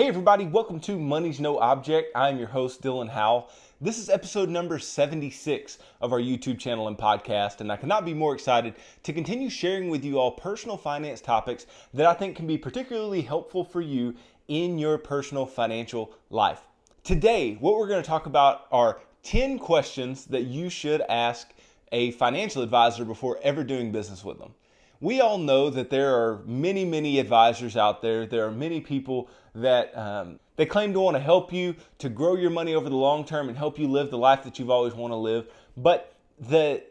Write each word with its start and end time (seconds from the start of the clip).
Hey, 0.00 0.08
everybody, 0.08 0.46
welcome 0.46 0.80
to 0.80 0.98
Money's 0.98 1.40
No 1.40 1.58
Object. 1.58 2.10
I'm 2.16 2.38
your 2.38 2.48
host, 2.48 2.80
Dylan 2.80 3.10
Howell. 3.10 3.50
This 3.82 3.98
is 3.98 4.08
episode 4.08 4.48
number 4.48 4.78
76 4.78 5.76
of 6.00 6.14
our 6.14 6.18
YouTube 6.18 6.58
channel 6.58 6.88
and 6.88 6.96
podcast, 6.96 7.60
and 7.60 7.70
I 7.70 7.76
cannot 7.76 8.06
be 8.06 8.14
more 8.14 8.32
excited 8.32 8.76
to 9.02 9.12
continue 9.12 9.50
sharing 9.50 9.90
with 9.90 10.02
you 10.02 10.18
all 10.18 10.30
personal 10.30 10.78
finance 10.78 11.20
topics 11.20 11.66
that 11.92 12.06
I 12.06 12.14
think 12.14 12.34
can 12.34 12.46
be 12.46 12.56
particularly 12.56 13.20
helpful 13.20 13.62
for 13.62 13.82
you 13.82 14.14
in 14.48 14.78
your 14.78 14.96
personal 14.96 15.44
financial 15.44 16.14
life. 16.30 16.62
Today, 17.04 17.58
what 17.60 17.74
we're 17.74 17.86
going 17.86 18.02
to 18.02 18.08
talk 18.08 18.24
about 18.24 18.68
are 18.72 19.02
10 19.24 19.58
questions 19.58 20.24
that 20.24 20.44
you 20.44 20.70
should 20.70 21.02
ask 21.10 21.52
a 21.92 22.12
financial 22.12 22.62
advisor 22.62 23.04
before 23.04 23.38
ever 23.42 23.62
doing 23.62 23.92
business 23.92 24.24
with 24.24 24.38
them 24.38 24.54
we 25.00 25.20
all 25.20 25.38
know 25.38 25.70
that 25.70 25.90
there 25.90 26.14
are 26.14 26.42
many, 26.44 26.84
many 26.84 27.18
advisors 27.18 27.76
out 27.76 28.02
there. 28.02 28.26
There 28.26 28.46
are 28.46 28.50
many 28.50 28.80
people 28.80 29.30
that 29.54 29.96
um, 29.96 30.38
they 30.56 30.66
claim 30.66 30.92
to 30.92 31.00
want 31.00 31.16
to 31.16 31.22
help 31.22 31.52
you 31.52 31.74
to 31.98 32.08
grow 32.08 32.36
your 32.36 32.50
money 32.50 32.74
over 32.74 32.88
the 32.88 32.96
long 32.96 33.24
term 33.24 33.48
and 33.48 33.56
help 33.56 33.78
you 33.78 33.88
live 33.88 34.10
the 34.10 34.18
life 34.18 34.44
that 34.44 34.58
you've 34.58 34.70
always 34.70 34.94
want 34.94 35.12
to 35.12 35.16
live. 35.16 35.48
But 35.76 36.14
the 36.38 36.84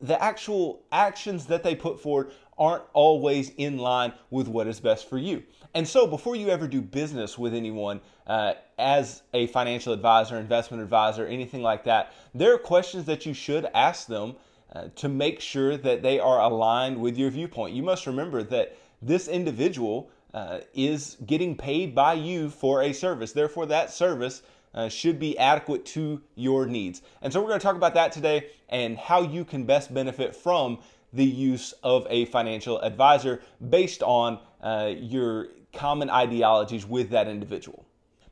the 0.00 0.20
actual 0.20 0.82
actions 0.90 1.46
that 1.46 1.62
they 1.62 1.76
put 1.76 2.00
forward 2.00 2.32
aren't 2.58 2.82
always 2.92 3.50
in 3.56 3.78
line 3.78 4.12
with 4.30 4.48
what 4.48 4.66
is 4.66 4.80
best 4.80 5.08
for 5.08 5.16
you. 5.16 5.42
And 5.74 5.86
so, 5.86 6.06
before 6.06 6.36
you 6.36 6.48
ever 6.48 6.66
do 6.66 6.82
business 6.82 7.38
with 7.38 7.54
anyone 7.54 8.00
uh, 8.26 8.54
as 8.78 9.22
a 9.32 9.46
financial 9.46 9.92
advisor, 9.92 10.36
investment 10.36 10.82
advisor, 10.82 11.26
anything 11.26 11.62
like 11.62 11.84
that, 11.84 12.12
there 12.34 12.52
are 12.52 12.58
questions 12.58 13.06
that 13.06 13.24
you 13.24 13.32
should 13.32 13.66
ask 13.72 14.06
them 14.06 14.34
uh, 14.74 14.88
to 14.96 15.08
make 15.08 15.40
sure 15.40 15.76
that 15.76 16.02
they 16.02 16.18
are 16.18 16.40
aligned 16.40 17.00
with 17.00 17.16
your 17.16 17.30
viewpoint. 17.30 17.74
You 17.74 17.82
must 17.82 18.06
remember 18.06 18.42
that 18.44 18.76
this 19.00 19.28
individual 19.28 20.10
uh, 20.32 20.60
is 20.72 21.16
getting 21.26 21.56
paid 21.56 21.94
by 21.94 22.14
you 22.14 22.48
for 22.48 22.82
a 22.82 22.92
service. 22.92 23.32
Therefore, 23.32 23.66
that 23.66 23.90
service 23.90 24.42
uh, 24.74 24.88
should 24.88 25.18
be 25.18 25.36
adequate 25.38 25.84
to 25.84 26.22
your 26.34 26.66
needs. 26.66 27.02
And 27.20 27.32
so, 27.32 27.40
we're 27.40 27.48
going 27.48 27.60
to 27.60 27.64
talk 27.64 27.76
about 27.76 27.94
that 27.94 28.12
today 28.12 28.50
and 28.68 28.96
how 28.96 29.22
you 29.22 29.44
can 29.44 29.64
best 29.64 29.92
benefit 29.92 30.34
from 30.34 30.78
the 31.12 31.24
use 31.24 31.74
of 31.82 32.06
a 32.08 32.24
financial 32.26 32.80
advisor 32.80 33.42
based 33.68 34.02
on 34.02 34.38
uh, 34.62 34.92
your 34.96 35.48
common 35.72 36.08
ideologies 36.08 36.86
with 36.86 37.10
that 37.10 37.28
individual. 37.28 37.84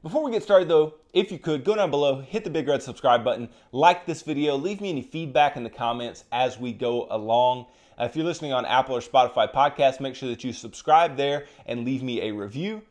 Before 0.03 0.25
we 0.25 0.31
get 0.31 0.43
started 0.43 0.69
though, 0.69 0.95
if 1.13 1.33
you 1.33 1.39
could, 1.39 1.65
go 1.65 1.75
down 1.75 1.91
below, 1.91 2.21
hit 2.21 2.45
the 2.45 2.51
big 2.51 2.69
red 2.69 2.83
subscribe 2.83 3.25
button, 3.25 3.49
like 3.73 4.07
this 4.07 4.23
video, 4.23 4.57
leave 4.57 4.81
me 4.81 4.91
any 4.91 5.03
feedback 5.03 5.57
in 5.57 5.65
the 5.65 5.71
comments 5.71 6.25
as 6.33 6.59
we 6.59 6.73
go 6.73 7.07
along. 7.11 7.67
Uh, 7.99 8.05
if 8.05 8.17
you're 8.17 8.25
listening 8.25 8.53
on 8.53 8.65
Apple 8.65 8.97
or 8.97 9.01
Spotify 9.01 9.53
podcasts, 9.53 10.01
make 10.01 10.15
sure 10.15 10.29
that 10.29 10.45
you 10.45 10.53
subscribe 10.53 11.17
there 11.17 11.47
and 11.67 11.85
leave 11.85 12.03
me 12.03 12.23
a 12.23 12.33
review. 12.33 12.83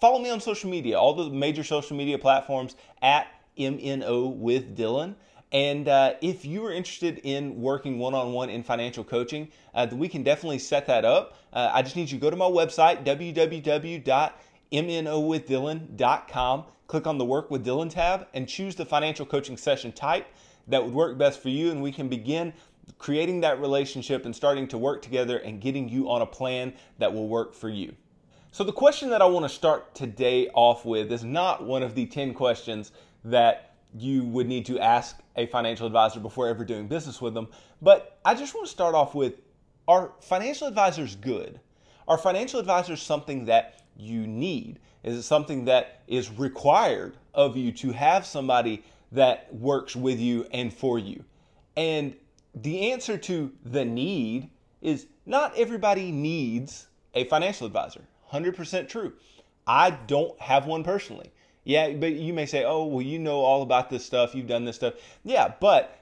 Follow 0.00 0.18
me 0.18 0.30
on 0.30 0.40
social 0.40 0.70
media, 0.70 0.98
all 0.98 1.14
the 1.14 1.30
major 1.30 1.64
social 1.64 1.96
media 1.96 2.18
platforms 2.18 2.76
at 3.02 3.26
MNO 3.58 4.36
with 4.36 4.76
Dylan. 4.76 5.14
And 5.52 5.88
uh, 5.88 6.14
if 6.20 6.44
you 6.44 6.64
are 6.66 6.72
interested 6.72 7.18
in 7.22 7.60
working 7.60 7.98
one 7.98 8.14
on 8.14 8.32
one 8.32 8.50
in 8.50 8.62
financial 8.62 9.04
coaching, 9.04 9.48
uh, 9.74 9.86
we 9.92 10.08
can 10.08 10.22
definitely 10.22 10.58
set 10.58 10.86
that 10.86 11.04
up. 11.04 11.36
Uh, 11.52 11.70
I 11.72 11.82
just 11.82 11.94
need 11.94 12.10
you 12.10 12.18
to 12.18 12.22
go 12.22 12.30
to 12.30 12.36
my 12.36 12.46
website, 12.46 13.04
www 13.04 14.32
mnowithdylan.com. 14.82 16.64
Click 16.86 17.06
on 17.06 17.18
the 17.18 17.24
Work 17.24 17.50
with 17.50 17.64
Dylan 17.64 17.90
tab 17.90 18.26
and 18.34 18.48
choose 18.48 18.74
the 18.74 18.84
financial 18.84 19.24
coaching 19.24 19.56
session 19.56 19.92
type 19.92 20.26
that 20.68 20.84
would 20.84 20.94
work 20.94 21.18
best 21.18 21.40
for 21.40 21.48
you, 21.48 21.70
and 21.70 21.82
we 21.82 21.92
can 21.92 22.08
begin 22.08 22.52
creating 22.98 23.40
that 23.40 23.60
relationship 23.60 24.24
and 24.24 24.34
starting 24.34 24.68
to 24.68 24.78
work 24.78 25.02
together 25.02 25.38
and 25.38 25.60
getting 25.60 25.88
you 25.88 26.10
on 26.10 26.22
a 26.22 26.26
plan 26.26 26.72
that 26.98 27.12
will 27.12 27.28
work 27.28 27.54
for 27.54 27.68
you. 27.68 27.94
So, 28.50 28.62
the 28.62 28.72
question 28.72 29.10
that 29.10 29.20
I 29.20 29.26
want 29.26 29.44
to 29.44 29.48
start 29.48 29.94
today 29.94 30.48
off 30.54 30.84
with 30.84 31.10
is 31.10 31.24
not 31.24 31.64
one 31.64 31.82
of 31.82 31.94
the 31.94 32.06
10 32.06 32.34
questions 32.34 32.92
that 33.24 33.74
you 33.96 34.24
would 34.24 34.46
need 34.46 34.66
to 34.66 34.78
ask 34.78 35.18
a 35.36 35.46
financial 35.46 35.86
advisor 35.86 36.20
before 36.20 36.48
ever 36.48 36.64
doing 36.64 36.86
business 36.86 37.20
with 37.20 37.34
them, 37.34 37.48
but 37.80 38.18
I 38.24 38.34
just 38.34 38.54
want 38.54 38.66
to 38.66 38.72
start 38.72 38.94
off 38.94 39.14
with 39.14 39.34
are 39.86 40.12
financial 40.20 40.66
advisors 40.66 41.16
good? 41.16 41.60
Are 42.08 42.18
financial 42.18 42.60
advisors 42.60 43.02
something 43.02 43.46
that 43.46 43.82
you 43.96 44.26
need? 44.26 44.80
Is 45.04 45.16
it 45.16 45.22
something 45.22 45.66
that 45.66 46.00
is 46.08 46.30
required 46.30 47.16
of 47.34 47.56
you 47.56 47.70
to 47.72 47.92
have 47.92 48.26
somebody 48.26 48.82
that 49.12 49.54
works 49.54 49.94
with 49.94 50.18
you 50.18 50.46
and 50.50 50.72
for 50.72 50.98
you? 50.98 51.24
And 51.76 52.16
the 52.54 52.92
answer 52.92 53.18
to 53.18 53.52
the 53.64 53.84
need 53.84 54.50
is 54.80 55.06
not 55.26 55.56
everybody 55.56 56.10
needs 56.10 56.86
a 57.14 57.24
financial 57.24 57.66
advisor. 57.66 58.02
100% 58.32 58.88
true. 58.88 59.12
I 59.66 59.90
don't 59.90 60.38
have 60.40 60.66
one 60.66 60.84
personally. 60.84 61.30
Yeah, 61.64 61.92
but 61.92 62.12
you 62.12 62.32
may 62.32 62.46
say, 62.46 62.64
oh, 62.64 62.84
well, 62.84 63.02
you 63.02 63.18
know 63.18 63.40
all 63.40 63.62
about 63.62 63.88
this 63.88 64.04
stuff. 64.04 64.34
You've 64.34 64.46
done 64.46 64.64
this 64.64 64.76
stuff. 64.76 64.94
Yeah, 65.22 65.54
but 65.60 65.98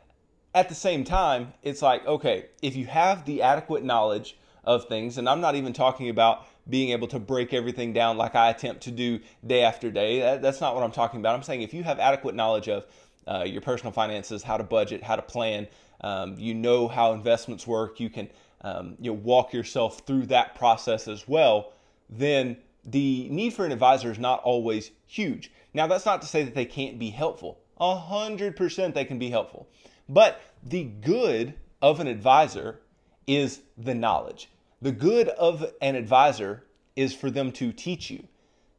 at 0.55 0.69
the 0.69 0.75
same 0.75 1.05
time, 1.05 1.53
it's 1.63 1.83
like, 1.83 2.07
okay, 2.07 2.47
if 2.63 2.75
you 2.77 2.87
have 2.87 3.25
the 3.25 3.43
adequate 3.43 3.85
knowledge 3.85 4.37
of 4.65 4.87
things, 4.87 5.19
and 5.19 5.29
I'm 5.29 5.41
not 5.41 5.55
even 5.55 5.73
talking 5.73 6.09
about 6.09 6.47
being 6.69 6.91
able 6.91 7.09
to 7.09 7.19
break 7.19 7.53
everything 7.53 7.93
down 7.93 8.17
like 8.17 8.35
I 8.35 8.51
attempt 8.51 8.83
to 8.83 8.91
do 8.91 9.21
day 9.47 9.63
after 9.63 9.91
day. 9.91 10.21
That, 10.21 10.43
that's 10.43 10.61
not 10.61 10.75
what 10.75 10.85
I'm 10.85 10.93
talking 10.93 11.21
about. 11.21 11.35
I'm 11.35 11.43
saying 11.43 11.63
if 11.63 11.75
you 11.75 11.83
have 11.83 11.99
adequate 11.99 12.35
knowledge 12.35 12.69
of 12.69 12.87
uh, 13.27 13.45
your 13.47 13.61
personal 13.61 13.93
finances, 13.93 14.43
how 14.43 14.57
to 14.57 14.65
budget, 14.65 15.03
how 15.03 15.17
to 15.17 15.23
plan, 15.23 15.67
um, 16.03 16.37
you 16.39 16.55
know 16.55 16.89
how 16.89 17.13
investments 17.13 17.67
work, 17.67 18.01
you 18.01 18.11
can 18.11 18.29
um, 18.63 18.97
you 19.01 19.11
know, 19.11 19.19
walk 19.19 19.53
yourself 19.53 20.03
through 20.07 20.27
that 20.27 20.55
process 20.55 21.09
as 21.09 21.27
well, 21.27 21.73
then 22.09 22.57
the 22.85 23.29
need 23.29 23.53
for 23.53 23.65
an 23.65 23.73
advisor 23.73 24.11
is 24.11 24.19
not 24.19 24.43
always 24.43 24.91
huge. 25.07 25.53
Now, 25.75 25.87
that's 25.87 26.07
not 26.07 26.21
to 26.23 26.29
say 26.29 26.43
that 26.45 26.55
they 26.55 26.65
can't 26.65 26.99
be 26.99 27.11
helpful. 27.11 27.59
A 27.81 27.97
hundred 27.97 28.57
percent 28.57 28.95
they 28.95 29.05
can 29.05 29.19
be 29.19 29.31
helpful. 29.31 29.69
But 30.09 30.41
the 30.63 30.85
good 30.85 31.55
of 31.81 32.01
an 32.01 32.07
advisor 32.07 32.81
is 33.27 33.61
the 33.77 33.95
knowledge. 33.95 34.49
The 34.83 34.91
good 34.91 35.29
of 35.29 35.65
an 35.81 35.95
advisor 35.95 36.65
is 36.97 37.15
for 37.15 37.31
them 37.31 37.53
to 37.53 37.73
teach 37.73 38.11
you. 38.11 38.27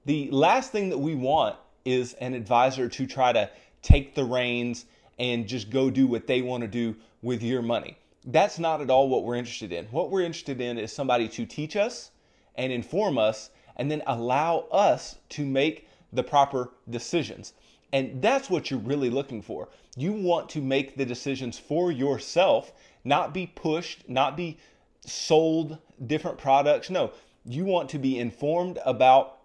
The 0.03 0.29
last 0.31 0.73
thing 0.73 0.89
that 0.89 0.97
we 0.97 1.15
want 1.15 1.55
is 1.85 2.11
an 2.15 2.33
advisor 2.33 2.89
to 2.89 3.07
try 3.07 3.31
to 3.31 3.49
take 3.81 4.13
the 4.13 4.25
reins 4.25 4.83
and 5.17 5.47
just 5.47 5.69
go 5.69 5.89
do 5.89 6.05
what 6.05 6.27
they 6.27 6.41
want 6.41 6.59
to 6.59 6.67
do 6.67 6.97
with 7.21 7.41
your 7.41 7.61
money. 7.61 7.97
That's 8.25 8.59
not 8.59 8.81
at 8.81 8.89
all 8.89 9.07
what 9.07 9.23
we're 9.23 9.37
interested 9.37 9.71
in. 9.71 9.85
What 9.85 10.11
we're 10.11 10.23
interested 10.23 10.59
in 10.59 10.77
is 10.77 10.91
somebody 10.91 11.29
to 11.29 11.45
teach 11.45 11.77
us 11.77 12.11
and 12.55 12.73
inform 12.73 13.17
us 13.17 13.49
and 13.77 13.89
then 13.89 14.03
allow 14.05 14.65
us 14.73 15.15
to 15.29 15.45
make 15.45 15.87
the 16.11 16.23
proper 16.23 16.71
decisions. 16.89 17.53
And 17.93 18.21
that's 18.21 18.49
what 18.49 18.69
you're 18.69 18.79
really 18.81 19.09
looking 19.09 19.41
for. 19.41 19.69
You 19.95 20.11
want 20.11 20.49
to 20.49 20.61
make 20.61 20.97
the 20.97 21.05
decisions 21.05 21.57
for 21.57 21.93
yourself, 21.93 22.73
not 23.05 23.33
be 23.33 23.47
pushed, 23.47 24.09
not 24.09 24.35
be 24.35 24.57
sold 25.05 25.77
different 26.05 26.37
products. 26.37 26.89
No, 26.89 27.11
you 27.45 27.65
want 27.65 27.89
to 27.89 27.99
be 27.99 28.19
informed 28.19 28.79
about 28.85 29.39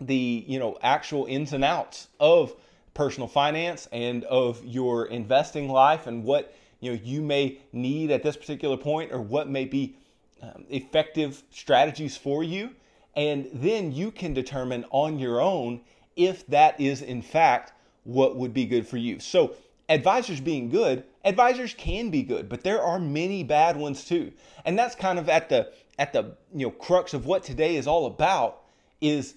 the, 0.00 0.44
you 0.46 0.58
know, 0.58 0.78
actual 0.82 1.26
ins 1.26 1.52
and 1.52 1.64
outs 1.64 2.08
of 2.18 2.54
personal 2.94 3.28
finance 3.28 3.88
and 3.92 4.24
of 4.24 4.64
your 4.64 5.06
investing 5.06 5.68
life 5.68 6.06
and 6.06 6.24
what, 6.24 6.54
you 6.80 6.92
know, 6.92 7.00
you 7.02 7.22
may 7.22 7.58
need 7.72 8.10
at 8.10 8.22
this 8.22 8.36
particular 8.36 8.76
point 8.76 9.12
or 9.12 9.20
what 9.20 9.48
may 9.48 9.64
be 9.64 9.96
um, 10.42 10.64
effective 10.70 11.42
strategies 11.50 12.16
for 12.16 12.42
you. 12.42 12.70
And 13.14 13.48
then 13.52 13.92
you 13.92 14.10
can 14.10 14.34
determine 14.34 14.84
on 14.90 15.18
your 15.18 15.40
own 15.40 15.82
if 16.16 16.46
that 16.48 16.80
is 16.80 17.02
in 17.02 17.22
fact 17.22 17.72
what 18.04 18.36
would 18.36 18.54
be 18.54 18.64
good 18.64 18.86
for 18.86 18.96
you. 18.96 19.20
So 19.20 19.54
advisors 19.90 20.40
being 20.40 20.70
good, 20.70 21.04
advisors 21.24 21.74
can 21.74 22.08
be 22.08 22.22
good, 22.22 22.48
but 22.48 22.62
there 22.62 22.80
are 22.80 22.98
many 22.98 23.44
bad 23.44 23.76
ones 23.76 24.04
too. 24.04 24.32
And 24.64 24.78
that's 24.78 24.94
kind 24.94 25.18
of 25.18 25.28
at 25.28 25.50
the 25.50 25.70
at 25.98 26.14
the 26.14 26.36
you 26.54 26.66
know 26.66 26.70
crux 26.70 27.12
of 27.12 27.26
what 27.26 27.42
today 27.42 27.76
is 27.76 27.86
all 27.86 28.06
about 28.06 28.62
is 29.02 29.34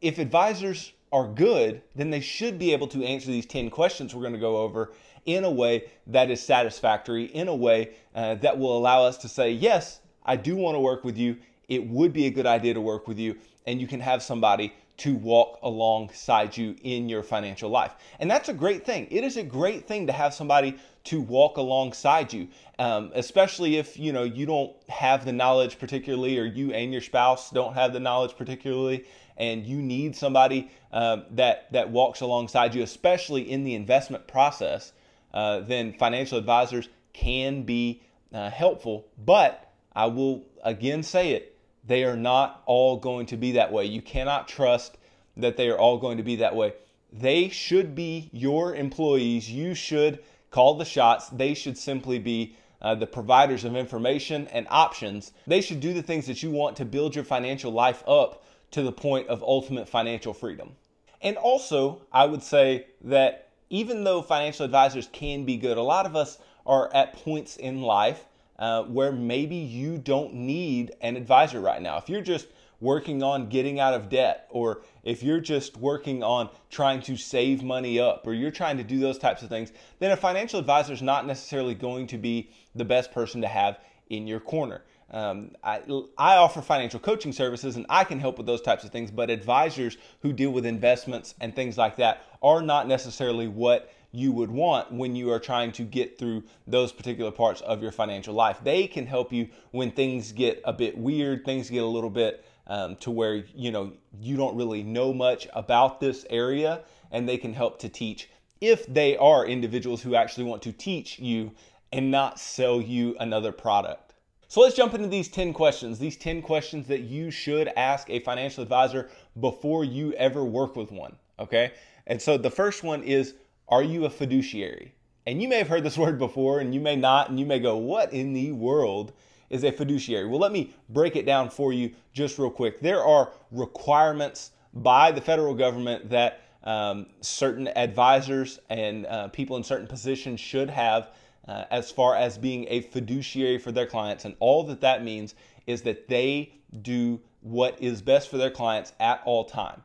if 0.00 0.18
advisors 0.18 0.92
are 1.12 1.26
good, 1.28 1.82
then 1.94 2.10
they 2.10 2.20
should 2.20 2.58
be 2.58 2.72
able 2.72 2.86
to 2.88 3.04
answer 3.04 3.28
these 3.28 3.46
10 3.46 3.70
questions 3.70 4.14
we're 4.14 4.22
going 4.22 4.32
to 4.32 4.38
go 4.38 4.58
over 4.58 4.92
in 5.26 5.44
a 5.44 5.50
way 5.50 5.84
that 6.06 6.30
is 6.30 6.42
satisfactory, 6.42 7.24
in 7.26 7.48
a 7.48 7.54
way 7.54 7.90
uh, 8.14 8.34
that 8.36 8.58
will 8.58 8.76
allow 8.76 9.04
us 9.04 9.16
to 9.18 9.28
say, 9.28 9.50
yes, 9.50 10.00
I 10.24 10.36
do 10.36 10.56
want 10.56 10.74
to 10.74 10.80
work 10.80 11.04
with 11.04 11.16
you. 11.16 11.36
It 11.68 11.86
would 11.86 12.12
be 12.12 12.26
a 12.26 12.30
good 12.30 12.46
idea 12.46 12.74
to 12.74 12.80
work 12.80 13.08
with 13.08 13.18
you. 13.18 13.36
And 13.66 13.80
you 13.80 13.86
can 13.86 14.00
have 14.00 14.22
somebody 14.22 14.74
to 14.96 15.14
walk 15.14 15.58
alongside 15.62 16.56
you 16.56 16.76
in 16.82 17.08
your 17.08 17.22
financial 17.22 17.68
life. 17.68 17.92
And 18.20 18.30
that's 18.30 18.48
a 18.48 18.54
great 18.54 18.86
thing. 18.86 19.08
It 19.10 19.24
is 19.24 19.36
a 19.36 19.42
great 19.42 19.88
thing 19.88 20.06
to 20.06 20.12
have 20.12 20.32
somebody 20.32 20.76
to 21.04 21.20
walk 21.20 21.56
alongside 21.56 22.32
you, 22.32 22.48
um, 22.78 23.10
especially 23.14 23.76
if 23.76 23.98
you 23.98 24.12
know 24.12 24.22
you 24.22 24.46
don't 24.46 24.72
have 24.88 25.24
the 25.24 25.32
knowledge 25.32 25.78
particularly, 25.78 26.38
or 26.38 26.44
you 26.44 26.72
and 26.72 26.92
your 26.92 27.02
spouse 27.02 27.50
don't 27.50 27.74
have 27.74 27.92
the 27.92 28.00
knowledge 28.00 28.36
particularly, 28.36 29.04
and 29.36 29.66
you 29.66 29.82
need 29.82 30.16
somebody 30.16 30.70
um, 30.92 31.24
that 31.32 31.70
that 31.72 31.90
walks 31.90 32.20
alongside 32.20 32.74
you, 32.74 32.82
especially 32.82 33.50
in 33.50 33.64
the 33.64 33.74
investment 33.74 34.26
process. 34.26 34.92
Uh, 35.32 35.60
then 35.60 35.92
financial 35.92 36.38
advisors 36.38 36.88
can 37.12 37.64
be 37.64 38.00
uh, 38.32 38.48
helpful, 38.48 39.06
but 39.18 39.72
I 39.94 40.06
will 40.06 40.44
again 40.62 41.02
say 41.02 41.32
it 41.32 41.53
they 41.86 42.04
are 42.04 42.16
not 42.16 42.62
all 42.66 42.96
going 42.96 43.26
to 43.26 43.36
be 43.36 43.52
that 43.52 43.72
way. 43.72 43.84
You 43.84 44.02
cannot 44.02 44.48
trust 44.48 44.96
that 45.36 45.56
they 45.56 45.68
are 45.68 45.78
all 45.78 45.98
going 45.98 46.16
to 46.16 46.22
be 46.22 46.36
that 46.36 46.54
way. 46.54 46.74
They 47.12 47.48
should 47.48 47.94
be 47.94 48.30
your 48.32 48.74
employees. 48.74 49.50
You 49.50 49.74
should 49.74 50.20
call 50.50 50.74
the 50.74 50.84
shots. 50.84 51.28
They 51.28 51.54
should 51.54 51.76
simply 51.76 52.18
be 52.18 52.56
uh, 52.80 52.94
the 52.94 53.06
providers 53.06 53.64
of 53.64 53.76
information 53.76 54.46
and 54.48 54.66
options. 54.70 55.32
They 55.46 55.60
should 55.60 55.80
do 55.80 55.94
the 55.94 56.02
things 56.02 56.26
that 56.26 56.42
you 56.42 56.50
want 56.50 56.76
to 56.76 56.84
build 56.84 57.14
your 57.14 57.24
financial 57.24 57.72
life 57.72 58.02
up 58.06 58.44
to 58.72 58.82
the 58.82 58.92
point 58.92 59.28
of 59.28 59.42
ultimate 59.42 59.88
financial 59.88 60.34
freedom. 60.34 60.76
And 61.22 61.36
also, 61.36 62.02
I 62.12 62.26
would 62.26 62.42
say 62.42 62.86
that 63.02 63.48
even 63.70 64.04
though 64.04 64.20
financial 64.20 64.64
advisors 64.64 65.08
can 65.12 65.44
be 65.44 65.56
good, 65.56 65.78
a 65.78 65.82
lot 65.82 66.06
of 66.06 66.14
us 66.14 66.38
are 66.66 66.92
at 66.94 67.14
points 67.14 67.56
in 67.56 67.82
life 67.82 68.26
uh, 68.58 68.82
where 68.84 69.12
maybe 69.12 69.56
you 69.56 69.98
don't 69.98 70.34
need 70.34 70.92
an 71.00 71.16
advisor 71.16 71.60
right 71.60 71.82
now. 71.82 71.98
If 71.98 72.08
you're 72.08 72.22
just 72.22 72.46
working 72.80 73.22
on 73.22 73.48
getting 73.48 73.80
out 73.80 73.94
of 73.94 74.08
debt, 74.08 74.46
or 74.50 74.82
if 75.02 75.22
you're 75.22 75.40
just 75.40 75.76
working 75.76 76.22
on 76.22 76.50
trying 76.70 77.00
to 77.00 77.16
save 77.16 77.62
money 77.62 77.98
up, 77.98 78.26
or 78.26 78.34
you're 78.34 78.50
trying 78.50 78.76
to 78.76 78.84
do 78.84 78.98
those 78.98 79.18
types 79.18 79.42
of 79.42 79.48
things, 79.48 79.72
then 79.98 80.10
a 80.10 80.16
financial 80.16 80.60
advisor 80.60 80.92
is 80.92 81.02
not 81.02 81.26
necessarily 81.26 81.74
going 81.74 82.06
to 82.06 82.18
be 82.18 82.50
the 82.74 82.84
best 82.84 83.10
person 83.12 83.40
to 83.40 83.48
have 83.48 83.78
in 84.10 84.26
your 84.26 84.40
corner. 84.40 84.82
Um, 85.10 85.52
I, 85.62 85.80
I 86.18 86.36
offer 86.36 86.60
financial 86.60 86.98
coaching 86.98 87.32
services 87.32 87.76
and 87.76 87.86
I 87.88 88.04
can 88.04 88.18
help 88.18 88.36
with 88.36 88.46
those 88.46 88.60
types 88.60 88.84
of 88.84 88.90
things, 88.90 89.10
but 89.10 89.30
advisors 89.30 89.96
who 90.22 90.32
deal 90.32 90.50
with 90.50 90.66
investments 90.66 91.34
and 91.40 91.54
things 91.54 91.78
like 91.78 91.96
that 91.96 92.24
are 92.42 92.60
not 92.60 92.88
necessarily 92.88 93.46
what 93.46 93.92
you 94.14 94.30
would 94.30 94.50
want 94.50 94.92
when 94.92 95.16
you 95.16 95.32
are 95.32 95.40
trying 95.40 95.72
to 95.72 95.82
get 95.82 96.18
through 96.18 96.44
those 96.68 96.92
particular 96.92 97.32
parts 97.32 97.60
of 97.62 97.82
your 97.82 97.90
financial 97.90 98.32
life. 98.32 98.58
They 98.62 98.86
can 98.86 99.06
help 99.06 99.32
you 99.32 99.48
when 99.72 99.90
things 99.90 100.30
get 100.30 100.62
a 100.64 100.72
bit 100.72 100.96
weird, 100.96 101.44
things 101.44 101.68
get 101.68 101.82
a 101.82 101.86
little 101.86 102.10
bit 102.10 102.44
um, 102.68 102.94
to 102.96 103.10
where 103.10 103.44
you 103.54 103.72
know 103.72 103.92
you 104.20 104.36
don't 104.36 104.56
really 104.56 104.84
know 104.84 105.12
much 105.12 105.48
about 105.52 106.00
this 106.00 106.24
area, 106.30 106.82
and 107.10 107.28
they 107.28 107.36
can 107.36 107.52
help 107.52 107.80
to 107.80 107.88
teach 107.88 108.30
if 108.60 108.86
they 108.86 109.16
are 109.16 109.44
individuals 109.44 110.00
who 110.00 110.14
actually 110.14 110.44
want 110.44 110.62
to 110.62 110.72
teach 110.72 111.18
you 111.18 111.50
and 111.92 112.10
not 112.10 112.38
sell 112.38 112.80
you 112.80 113.16
another 113.18 113.52
product. 113.52 114.14
So 114.46 114.60
let's 114.60 114.76
jump 114.76 114.94
into 114.94 115.08
these 115.08 115.28
10 115.28 115.52
questions. 115.52 115.98
These 115.98 116.16
10 116.16 116.40
questions 116.40 116.86
that 116.86 117.00
you 117.00 117.32
should 117.32 117.68
ask 117.76 118.08
a 118.08 118.20
financial 118.20 118.62
advisor 118.62 119.10
before 119.40 119.84
you 119.84 120.12
ever 120.12 120.44
work 120.44 120.76
with 120.76 120.92
one. 120.92 121.16
Okay. 121.40 121.72
And 122.06 122.22
so 122.22 122.38
the 122.38 122.50
first 122.50 122.84
one 122.84 123.02
is 123.02 123.34
Are 123.68 123.82
you 123.82 124.04
a 124.04 124.10
fiduciary? 124.10 124.94
And 125.26 125.40
you 125.40 125.48
may 125.48 125.58
have 125.58 125.68
heard 125.68 125.84
this 125.84 125.98
word 126.04 126.18
before 126.18 126.60
and 126.60 126.74
you 126.74 126.80
may 126.80 126.96
not, 126.96 127.30
and 127.30 127.38
you 127.38 127.46
may 127.46 127.58
go, 127.58 127.76
What 127.76 128.12
in 128.12 128.32
the 128.32 128.52
world 128.52 129.12
is 129.50 129.64
a 129.64 129.72
fiduciary? 129.72 130.26
Well, 130.26 130.40
let 130.40 130.52
me 130.52 130.74
break 130.88 131.16
it 131.16 131.26
down 131.26 131.50
for 131.50 131.72
you 131.72 131.92
just 132.12 132.38
real 132.38 132.50
quick. 132.50 132.80
There 132.80 133.04
are 133.04 133.32
requirements 133.50 134.52
by 134.72 135.12
the 135.12 135.20
federal 135.20 135.54
government 135.54 136.10
that 136.10 136.40
um, 136.64 137.06
certain 137.20 137.68
advisors 137.68 138.58
and 138.70 139.06
uh, 139.06 139.28
people 139.28 139.56
in 139.56 139.62
certain 139.62 139.86
positions 139.86 140.40
should 140.40 140.70
have 140.70 141.10
uh, 141.46 141.64
as 141.70 141.90
far 141.90 142.16
as 142.16 142.38
being 142.38 142.66
a 142.68 142.80
fiduciary 142.80 143.58
for 143.58 143.70
their 143.70 143.86
clients. 143.86 144.24
And 144.24 144.34
all 144.40 144.64
that 144.64 144.80
that 144.80 145.04
means 145.04 145.34
is 145.66 145.82
that 145.82 146.08
they 146.08 146.54
do 146.82 147.20
what 147.40 147.80
is 147.80 148.00
best 148.02 148.30
for 148.30 148.38
their 148.38 148.50
clients 148.50 148.94
at 148.98 149.20
all 149.24 149.44
time. 149.44 149.82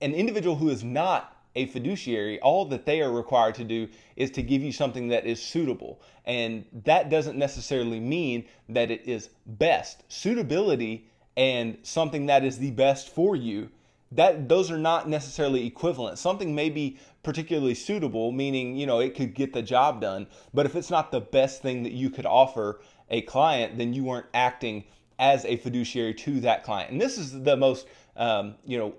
An 0.00 0.12
individual 0.12 0.56
who 0.56 0.68
is 0.68 0.82
not 0.82 1.35
a 1.56 1.66
fiduciary, 1.66 2.38
all 2.40 2.66
that 2.66 2.86
they 2.86 3.00
are 3.00 3.10
required 3.10 3.56
to 3.56 3.64
do 3.64 3.88
is 4.14 4.30
to 4.32 4.42
give 4.42 4.62
you 4.62 4.70
something 4.70 5.08
that 5.08 5.26
is 5.26 5.42
suitable. 5.42 6.00
And 6.24 6.64
that 6.84 7.10
doesn't 7.10 7.36
necessarily 7.36 7.98
mean 7.98 8.44
that 8.68 8.90
it 8.90 9.08
is 9.08 9.30
best. 9.46 10.04
Suitability 10.08 11.08
and 11.36 11.78
something 11.82 12.26
that 12.26 12.44
is 12.44 12.58
the 12.58 12.70
best 12.70 13.08
for 13.08 13.34
you, 13.34 13.70
that 14.12 14.48
those 14.48 14.70
are 14.70 14.78
not 14.78 15.08
necessarily 15.08 15.66
equivalent. 15.66 16.18
Something 16.18 16.54
may 16.54 16.70
be 16.70 16.98
particularly 17.22 17.74
suitable, 17.74 18.30
meaning, 18.30 18.76
you 18.76 18.86
know, 18.86 19.00
it 19.00 19.16
could 19.16 19.34
get 19.34 19.52
the 19.52 19.62
job 19.62 20.00
done, 20.00 20.26
but 20.54 20.66
if 20.66 20.76
it's 20.76 20.90
not 20.90 21.10
the 21.10 21.20
best 21.20 21.60
thing 21.60 21.82
that 21.82 21.92
you 21.92 22.10
could 22.10 22.26
offer 22.26 22.80
a 23.10 23.22
client, 23.22 23.78
then 23.78 23.92
you 23.92 24.04
weren't 24.04 24.26
acting 24.32 24.84
as 25.18 25.44
a 25.46 25.56
fiduciary 25.56 26.14
to 26.14 26.40
that 26.40 26.62
client. 26.62 26.90
And 26.90 27.00
this 27.00 27.18
is 27.18 27.42
the 27.42 27.56
most 27.56 27.86
um, 28.16 28.54
you 28.64 28.78
know, 28.78 28.94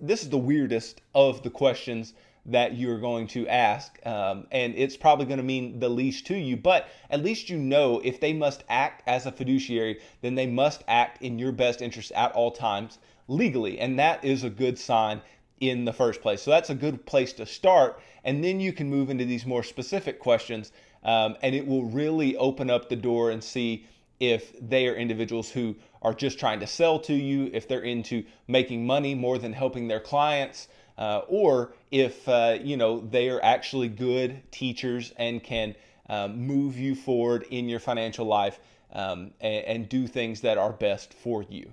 this 0.00 0.22
is 0.22 0.30
the 0.30 0.38
weirdest 0.38 1.00
of 1.14 1.42
the 1.42 1.50
questions 1.50 2.14
that 2.46 2.76
you're 2.76 2.98
going 2.98 3.26
to 3.28 3.46
ask. 3.46 3.98
Um, 4.06 4.46
and 4.50 4.74
it's 4.74 4.96
probably 4.96 5.26
going 5.26 5.38
to 5.38 5.44
mean 5.44 5.78
the 5.80 5.88
least 5.88 6.26
to 6.28 6.36
you, 6.36 6.56
but 6.56 6.88
at 7.10 7.22
least 7.22 7.50
you 7.50 7.58
know 7.58 8.00
if 8.02 8.20
they 8.20 8.32
must 8.32 8.64
act 8.68 9.02
as 9.06 9.26
a 9.26 9.32
fiduciary, 9.32 10.00
then 10.22 10.34
they 10.34 10.46
must 10.46 10.82
act 10.88 11.22
in 11.22 11.38
your 11.38 11.52
best 11.52 11.82
interest 11.82 12.10
at 12.12 12.32
all 12.32 12.50
times 12.50 12.98
legally. 13.28 13.78
And 13.78 13.98
that 13.98 14.24
is 14.24 14.44
a 14.44 14.50
good 14.50 14.78
sign 14.78 15.20
in 15.60 15.84
the 15.84 15.92
first 15.92 16.22
place. 16.22 16.42
So 16.42 16.50
that's 16.50 16.70
a 16.70 16.74
good 16.74 17.04
place 17.04 17.32
to 17.34 17.46
start. 17.46 18.00
And 18.24 18.42
then 18.42 18.60
you 18.60 18.72
can 18.72 18.88
move 18.88 19.10
into 19.10 19.24
these 19.24 19.44
more 19.44 19.62
specific 19.62 20.18
questions, 20.18 20.72
um, 21.04 21.36
and 21.42 21.54
it 21.54 21.66
will 21.66 21.84
really 21.84 22.36
open 22.36 22.70
up 22.70 22.88
the 22.88 22.96
door 22.96 23.30
and 23.30 23.42
see 23.42 23.86
if 24.20 24.52
they 24.60 24.88
are 24.88 24.94
individuals 24.94 25.50
who 25.50 25.76
are 26.02 26.14
just 26.14 26.38
trying 26.38 26.60
to 26.60 26.66
sell 26.66 26.98
to 27.00 27.14
you, 27.14 27.50
if 27.52 27.68
they're 27.68 27.80
into 27.80 28.24
making 28.46 28.86
money 28.86 29.14
more 29.14 29.38
than 29.38 29.52
helping 29.52 29.88
their 29.88 30.00
clients, 30.00 30.68
uh, 30.96 31.22
or 31.28 31.72
if 31.90 32.28
uh, 32.28 32.58
you 32.60 32.76
know 32.76 33.00
they 33.00 33.28
are 33.30 33.42
actually 33.42 33.88
good 33.88 34.42
teachers 34.50 35.12
and 35.16 35.42
can 35.42 35.74
um, 36.08 36.38
move 36.46 36.78
you 36.78 36.94
forward 36.94 37.44
in 37.50 37.68
your 37.68 37.80
financial 37.80 38.26
life 38.26 38.58
um, 38.92 39.32
and, 39.40 39.64
and 39.64 39.88
do 39.88 40.06
things 40.06 40.40
that 40.40 40.58
are 40.58 40.72
best 40.72 41.14
for 41.14 41.42
you. 41.48 41.72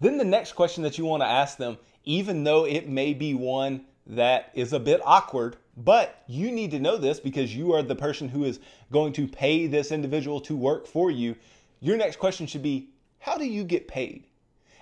Then 0.00 0.18
the 0.18 0.24
next 0.24 0.52
question 0.52 0.82
that 0.82 0.98
you 0.98 1.04
want 1.04 1.22
to 1.22 1.28
ask 1.28 1.56
them, 1.56 1.78
even 2.04 2.44
though 2.44 2.66
it 2.66 2.88
may 2.88 3.14
be 3.14 3.34
one 3.34 3.84
that 4.06 4.50
is 4.54 4.72
a 4.72 4.80
bit 4.80 5.00
awkward, 5.04 5.56
but 5.76 6.22
you 6.26 6.52
need 6.52 6.70
to 6.70 6.78
know 6.78 6.96
this 6.96 7.18
because 7.18 7.54
you 7.54 7.72
are 7.72 7.82
the 7.82 7.96
person 7.96 8.28
who 8.28 8.44
is 8.44 8.60
going 8.92 9.12
to 9.14 9.26
pay 9.26 9.66
this 9.66 9.90
individual 9.90 10.40
to 10.40 10.56
work 10.56 10.86
for 10.86 11.10
you. 11.10 11.34
Your 11.80 11.96
next 11.96 12.16
question 12.16 12.46
should 12.46 12.62
be 12.62 12.90
how 13.24 13.38
do 13.38 13.46
you 13.46 13.64
get 13.64 13.88
paid? 13.88 14.24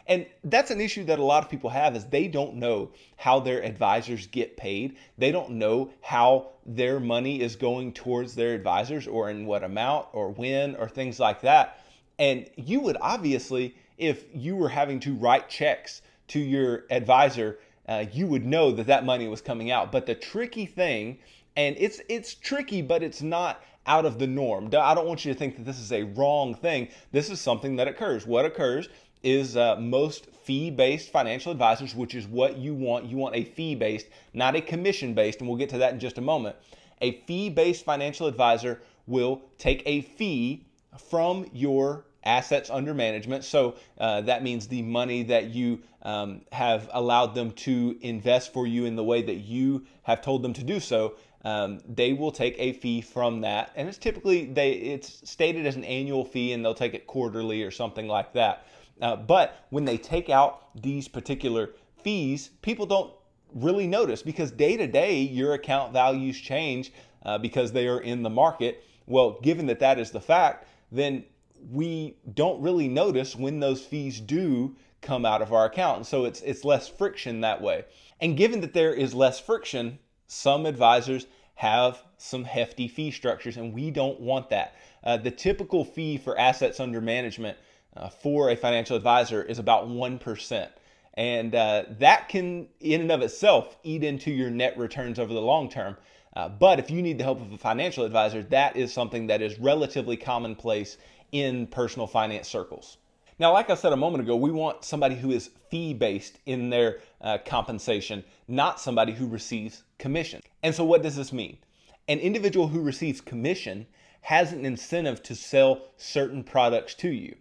And 0.09 0.27
that's 0.43 0.73
an 0.73 0.81
issue 0.81 1.05
that 1.05 1.21
a 1.21 1.23
lot 1.23 1.45
of 1.45 1.49
people 1.49 1.71
have 1.71 1.95
is 1.95 2.07
they 2.07 2.27
don't 2.27 2.57
know 2.57 2.91
how 3.17 3.39
their 3.39 3.63
advisors 3.63 4.27
get 4.27 4.57
paid. 4.57 4.97
They 5.17 5.31
don't 5.31 5.53
know 5.53 5.93
how 6.01 6.49
their 6.67 6.99
money 6.99 7.41
is 7.41 7.55
going 7.55 7.93
towards 7.93 8.35
their 8.35 8.53
advisors 8.53 9.07
or 9.07 9.31
in 9.31 9.47
what 9.47 9.63
amount 9.63 10.09
or 10.13 10.31
when 10.31 10.75
or 10.75 10.89
things 10.89 11.21
like 11.21 11.43
that. 11.43 11.85
And 12.19 12.51
you 12.57 12.81
would 12.81 12.97
obviously, 13.01 13.77
if 13.97 14.25
you 14.35 14.57
were 14.57 14.71
having 14.71 14.99
to 15.01 15.15
write 15.15 15.49
checks 15.49 16.03
to 16.29 16.41
your 16.41 16.83
advisor, 16.91 17.61
uh, 17.89 18.07
you 18.11 18.27
would 18.27 18.45
know 18.45 18.73
that 18.73 18.89
that 18.89 19.05
money 19.05 19.29
was 19.29 19.41
coming 19.41 19.71
out. 19.71 19.93
But 19.93 20.07
the 20.07 20.17
tricky 20.17 20.67
thing, 20.67 21.21
and 21.57 21.77
it's 21.79 22.01
it's 22.09 22.35
tricky, 22.35 22.83
but 22.83 23.05
it's 23.05 23.23
not 23.23 23.63
out 23.87 24.05
of 24.05 24.19
the 24.19 24.27
norm. 24.27 24.67
I 24.67 24.95
don't 24.95 25.07
want 25.07 25.25
you 25.25 25.33
to 25.33 25.39
think 25.39 25.57
that 25.57 25.65
this 25.65 25.79
is 25.79 25.93
a 25.93 26.05
wrong 26.05 26.55
thing. 26.55 26.89
This 27.11 27.31
is 27.31 27.41
something 27.41 27.77
that 27.77 27.89
occurs. 27.89 28.27
What 28.27 28.45
occurs 28.45 28.89
is 29.23 29.57
uh, 29.57 29.77
most 29.77 30.27
fee 30.45 30.71
based 30.71 31.11
financial 31.11 31.53
advisors, 31.53 31.95
which 31.95 32.15
is 32.15 32.27
what 32.27 32.57
you 32.57 32.75
want. 32.75 33.07
You 33.07 33.17
want 33.17 33.37
a 33.37 33.45
fee 33.45 33.75
based, 33.75 34.07
not 34.35 34.57
a 34.57 34.61
commission 34.61 35.15
based, 35.15 35.41
and 35.41 35.49
we'll 35.49 35.59
get 35.59 35.71
to 35.71 35.79
that 35.79 35.93
in 35.93 36.01
just 36.01 36.19
a 36.19 36.23
moment. 36.23 36.57
A 37.01 37.21
fee 37.27 37.51
based 37.51 37.85
financial 37.85 38.27
advisor 38.27 38.81
will 39.07 39.43
take 39.59 39.83
a 39.87 40.03
fee 40.03 40.65
from 41.11 41.47
your 41.53 42.05
assets 42.25 42.71
under 42.71 42.95
management. 42.95 43.45
So 43.45 43.75
uh, 43.99 44.21
that 44.23 44.43
means 44.43 44.69
the 44.69 44.83
money 44.83 45.25
that 45.25 45.51
you 45.51 45.81
um, 46.03 46.43
have 46.53 46.89
allowed 46.93 47.35
them 47.35 47.53
to 47.53 47.99
invest 48.01 48.53
for 48.53 48.67
you 48.67 48.85
in 48.85 48.97
the 48.97 49.05
way 49.05 49.23
that 49.23 49.37
you 49.37 49.85
have 50.05 50.23
told 50.23 50.43
them 50.43 50.53
to 50.55 50.63
do 50.63 50.79
so 50.79 51.15
um, 51.45 51.81
they 51.89 52.13
will 52.13 52.33
take 52.33 52.55
a 52.59 52.73
fee 52.75 53.01
from 53.01 53.41
that, 53.41 53.73
and 53.75 53.89
it's 53.89 53.99
typically 53.99 54.47
they 54.47 54.73
it's 54.73 55.29
stated 55.29 55.67
as 55.67 55.77
an 55.77 55.85
annual 55.85 56.25
fee, 56.25 56.53
and 56.53 56.65
they'll 56.65 56.75
take 56.75 56.95
it 56.95 57.07
quarterly 57.07 57.63
or 57.63 57.71
something 57.71 58.07
like 58.07 58.33
that. 58.35 58.67
Uh, 59.01 59.17
but 59.17 59.67
when 59.71 59.85
they 59.85 59.99
take 59.99 60.31
out 60.31 60.81
these 60.81 61.09
particular 61.09 61.71
fees, 62.03 62.51
people 62.63 62.87
don't 62.87 63.13
really 63.55 63.87
notice 63.87 64.23
because 64.23 64.51
day 64.51 64.77
to 64.77 64.87
day 64.87 65.21
your 65.21 65.55
account 65.55 65.93
values 65.93 66.39
change 66.39 66.93
uh, 67.25 67.39
because 67.39 67.73
they 67.73 67.89
are 67.89 68.01
in 68.01 68.23
the 68.23 68.31
market. 68.31 68.85
Well, 69.07 69.39
given 69.43 69.67
that 69.67 69.81
that 69.81 69.99
is 69.99 70.11
the 70.11 70.21
fact, 70.21 70.67
then 70.91 71.25
we 71.71 72.17
don't 72.35 72.61
really 72.63 72.89
notice 72.89 73.37
when 73.37 73.61
those 73.61 73.85
fees 73.85 74.21
do 74.21 74.77
come 75.01 75.25
out 75.25 75.43
of 75.43 75.53
our 75.53 75.67
account. 75.67 75.99
And 75.99 76.07
so 76.07 76.25
it's 76.25 76.41
it's 76.43 76.65
less 76.65 76.89
friction 76.89 77.41
that 77.41 77.61
way. 77.61 77.85
And 78.21 78.37
given 78.37 78.61
that 78.61 78.73
there 78.73 78.95
is 78.95 79.15
less 79.15 79.41
friction, 79.41 79.99
some 80.33 80.65
advisors 80.65 81.27
have 81.57 82.03
some 82.17 82.45
hefty 82.45 82.89
fee 82.89 83.11
structures, 83.11 83.59
and 83.59 83.75
we 83.75 83.91
don't 83.91 84.19
want 84.19 84.49
that. 84.49 84.75
Uh, 85.05 85.19
the 85.19 85.31
typical 85.31 85.85
fee 85.85 86.17
for 86.17 86.39
assets 86.39 86.81
under 86.81 87.03
management 87.03 87.59
uh, 87.97 88.09
for 88.09 88.49
a 88.49 88.57
financial 88.57 88.97
advisor 88.97 89.43
is 89.43 89.59
about 89.59 89.87
1%. 89.89 90.69
And 91.15 91.55
uh, 91.55 91.85
that 91.99 92.31
can, 92.31 92.67
in 92.81 93.03
and 93.03 93.13
of 93.13 93.21
itself, 93.21 93.77
eat 93.83 94.03
into 94.03 94.31
your 94.31 94.49
net 94.49 94.79
returns 94.79 95.19
over 95.19 95.35
the 95.35 95.41
long 95.41 95.69
term. 95.69 95.99
Uh, 96.35 96.49
but 96.49 96.79
if 96.79 96.91
you 96.91 97.03
need 97.03 97.19
the 97.19 97.25
help 97.25 97.43
of 97.43 97.53
a 97.53 97.59
financial 97.59 98.05
advisor, 98.05 98.43
that 98.45 98.75
is 98.75 98.91
something 98.91 99.27
that 99.27 99.43
is 99.43 99.59
relatively 99.59 100.17
commonplace 100.17 100.97
in 101.33 101.67
personal 101.67 102.07
finance 102.07 102.49
circles. 102.49 102.97
Now, 103.43 103.53
like 103.53 103.71
I 103.71 103.75
said 103.75 103.93
a 103.93 103.97
moment 103.97 104.23
ago, 104.23 104.37
we 104.37 104.53
want 104.53 104.85
somebody 104.85 105.17
who 105.17 105.33
is 105.33 105.51
fee 105.69 105.95
based 105.95 106.39
in 106.47 106.71
their 106.71 107.01
uh, 107.21 107.39
compensation, 107.45 108.23
not 108.47 108.79
somebody 108.79 109.13
who 109.15 109.27
receives 109.27 109.83
commission. 109.99 110.43
And 110.63 110.73
so, 110.73 110.85
what 110.85 111.03
does 111.03 111.17
this 111.17 111.33
mean? 111.33 111.59
An 112.07 112.21
individual 112.21 112.69
who 112.69 112.81
receives 112.81 113.21
commission 113.21 113.89
has 114.21 114.53
an 114.53 114.65
incentive 114.65 115.25
to 115.25 115.35
sell 115.35 115.83
certain 115.97 116.45
products 116.45 116.95
to 116.95 117.09
you. 117.09 117.35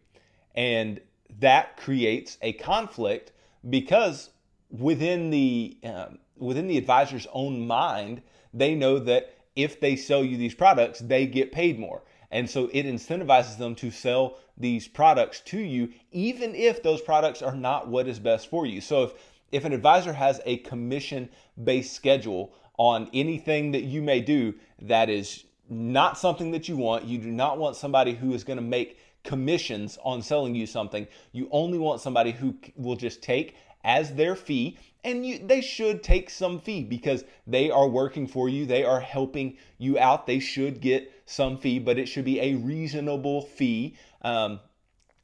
And 0.55 1.01
that 1.39 1.77
creates 1.77 2.39
a 2.41 2.53
conflict 2.53 3.31
because 3.69 4.31
within 4.71 5.29
the 5.29 5.77
um, 5.83 6.17
within 6.35 6.65
the 6.67 6.79
advisor's 6.79 7.27
own 7.31 7.67
mind, 7.67 8.23
they 8.55 8.73
know 8.73 8.97
that 8.97 9.35
if 9.55 9.79
they 9.79 9.95
sell 9.95 10.23
you 10.23 10.35
these 10.35 10.55
products, 10.55 10.99
they 10.99 11.27
get 11.27 11.51
paid 11.51 11.77
more. 11.77 12.01
And 12.31 12.49
so 12.49 12.69
it 12.73 12.85
incentivizes 12.85 13.57
them 13.57 13.75
to 13.75 13.91
sell 13.91 14.37
these 14.57 14.87
products 14.87 15.41
to 15.41 15.59
you, 15.59 15.89
even 16.11 16.55
if 16.55 16.81
those 16.81 17.01
products 17.01 17.41
are 17.41 17.55
not 17.55 17.87
what 17.89 18.07
is 18.07 18.19
best 18.19 18.49
for 18.49 18.65
you. 18.65 18.79
So 18.79 19.03
if, 19.03 19.13
if 19.51 19.65
an 19.65 19.73
advisor 19.73 20.13
has 20.13 20.39
a 20.45 20.57
commission 20.57 21.29
based 21.61 21.93
schedule 21.93 22.53
on 22.77 23.09
anything 23.13 23.71
that 23.71 23.83
you 23.83 24.01
may 24.01 24.21
do 24.21 24.55
that 24.81 25.09
is 25.09 25.43
not 25.69 26.17
something 26.17 26.51
that 26.51 26.69
you 26.69 26.77
want, 26.77 27.05
you 27.05 27.17
do 27.17 27.31
not 27.31 27.57
want 27.57 27.75
somebody 27.75 28.13
who 28.13 28.33
is 28.33 28.43
going 28.43 28.57
to 28.57 28.63
make 28.63 28.97
commissions 29.23 29.97
on 30.03 30.21
selling 30.21 30.55
you 30.55 30.65
something. 30.65 31.07
You 31.31 31.49
only 31.51 31.77
want 31.77 32.01
somebody 32.01 32.31
who 32.31 32.55
will 32.75 32.95
just 32.95 33.21
take 33.21 33.55
as 33.83 34.13
their 34.13 34.35
fee 34.35 34.77
and 35.03 35.25
you, 35.25 35.39
they 35.39 35.61
should 35.61 36.03
take 36.03 36.29
some 36.29 36.59
fee 36.59 36.83
because 36.83 37.23
they 37.47 37.71
are 37.71 37.87
working 37.87 38.27
for 38.27 38.47
you 38.47 38.65
they 38.65 38.83
are 38.83 38.99
helping 38.99 39.57
you 39.77 39.97
out 39.97 40.27
they 40.27 40.39
should 40.39 40.79
get 40.81 41.20
some 41.31 41.57
fee 41.57 41.79
but 41.79 41.97
it 41.97 42.07
should 42.07 42.25
be 42.25 42.39
a 42.39 42.55
reasonable 42.55 43.41
fee. 43.41 43.95
Um, 44.21 44.59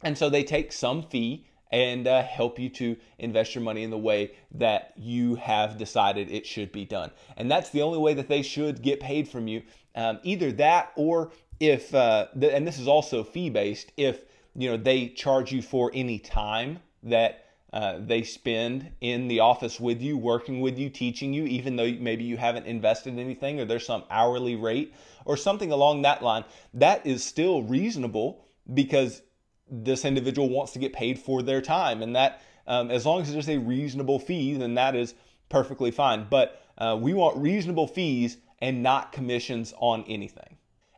and 0.04 0.18
so 0.18 0.30
they 0.30 0.44
take 0.44 0.72
some 0.72 1.04
fee 1.04 1.48
and 1.72 2.08
uh, 2.08 2.24
help 2.24 2.60
you 2.60 2.70
to 2.70 2.96
invest 3.20 3.56
your 3.56 3.64
money 3.64 3.84
in 3.84 3.90
the 3.90 3.98
way 3.98 4.32
that 4.52 4.94
you 4.96 5.36
have 5.36 5.78
decided 5.78 6.32
it 6.32 6.46
should 6.46 6.72
be 6.72 6.86
done. 6.86 7.12
And 7.36 7.52
that's 7.52 7.70
the 7.72 7.82
only 7.82 7.98
way 7.98 8.14
that 8.14 8.30
they 8.30 8.42
should 8.42 8.82
get 8.82 9.00
paid 9.00 9.28
from 9.28 9.48
you. 9.48 9.64
Um, 9.96 10.20
either 10.24 10.52
that 10.54 10.92
or 10.96 11.32
if 11.60 11.94
uh, 11.94 12.28
the, 12.36 12.56
and 12.56 12.68
this 12.68 12.80
is 12.80 12.88
also 12.88 13.24
fee 13.24 13.50
based 13.50 13.92
if 13.98 14.24
you 14.56 14.70
know 14.70 14.78
they 14.78 15.10
charge 15.10 15.52
you 15.52 15.62
for 15.62 15.92
any 15.94 16.20
time 16.20 16.80
that 17.04 17.47
uh, 17.78 18.00
they 18.00 18.24
spend 18.24 18.90
in 19.02 19.28
the 19.28 19.40
office 19.40 19.80
with 19.80 20.02
you, 20.02 20.18
working 20.18 20.62
with 20.62 20.80
you, 20.80 20.90
teaching 20.90 21.32
you, 21.32 21.44
even 21.46 21.76
though 21.76 21.92
maybe 22.00 22.24
you 22.24 22.36
haven't 22.36 22.66
invested 22.66 23.20
anything 23.20 23.60
or 23.60 23.66
there's 23.66 23.86
some 23.86 24.04
hourly 24.10 24.56
rate 24.56 24.96
or 25.26 25.38
something 25.38 25.72
along 25.72 26.02
that 26.02 26.24
line. 26.24 26.44
That 26.74 27.06
is 27.06 27.24
still 27.24 27.62
reasonable 27.62 28.48
because 28.74 29.22
this 29.70 30.06
individual 30.06 30.50
wants 30.50 30.74
to 30.74 30.80
get 30.80 30.92
paid 30.92 31.20
for 31.20 31.44
their 31.44 31.62
time. 31.62 32.02
And 32.02 32.16
that, 32.16 32.42
um, 32.66 32.90
as 32.90 33.06
long 33.06 33.22
as 33.22 33.32
there's 33.32 33.48
a 33.48 33.60
reasonable 33.60 34.18
fee, 34.18 34.56
then 34.56 34.74
that 34.74 34.96
is 34.96 35.14
perfectly 35.48 35.92
fine. 35.92 36.26
But 36.28 36.60
uh, 36.80 36.98
we 37.00 37.14
want 37.14 37.38
reasonable 37.38 37.86
fees 37.86 38.38
and 38.58 38.82
not 38.82 39.12
commissions 39.12 39.76
on 39.78 40.04
anything. 40.08 40.58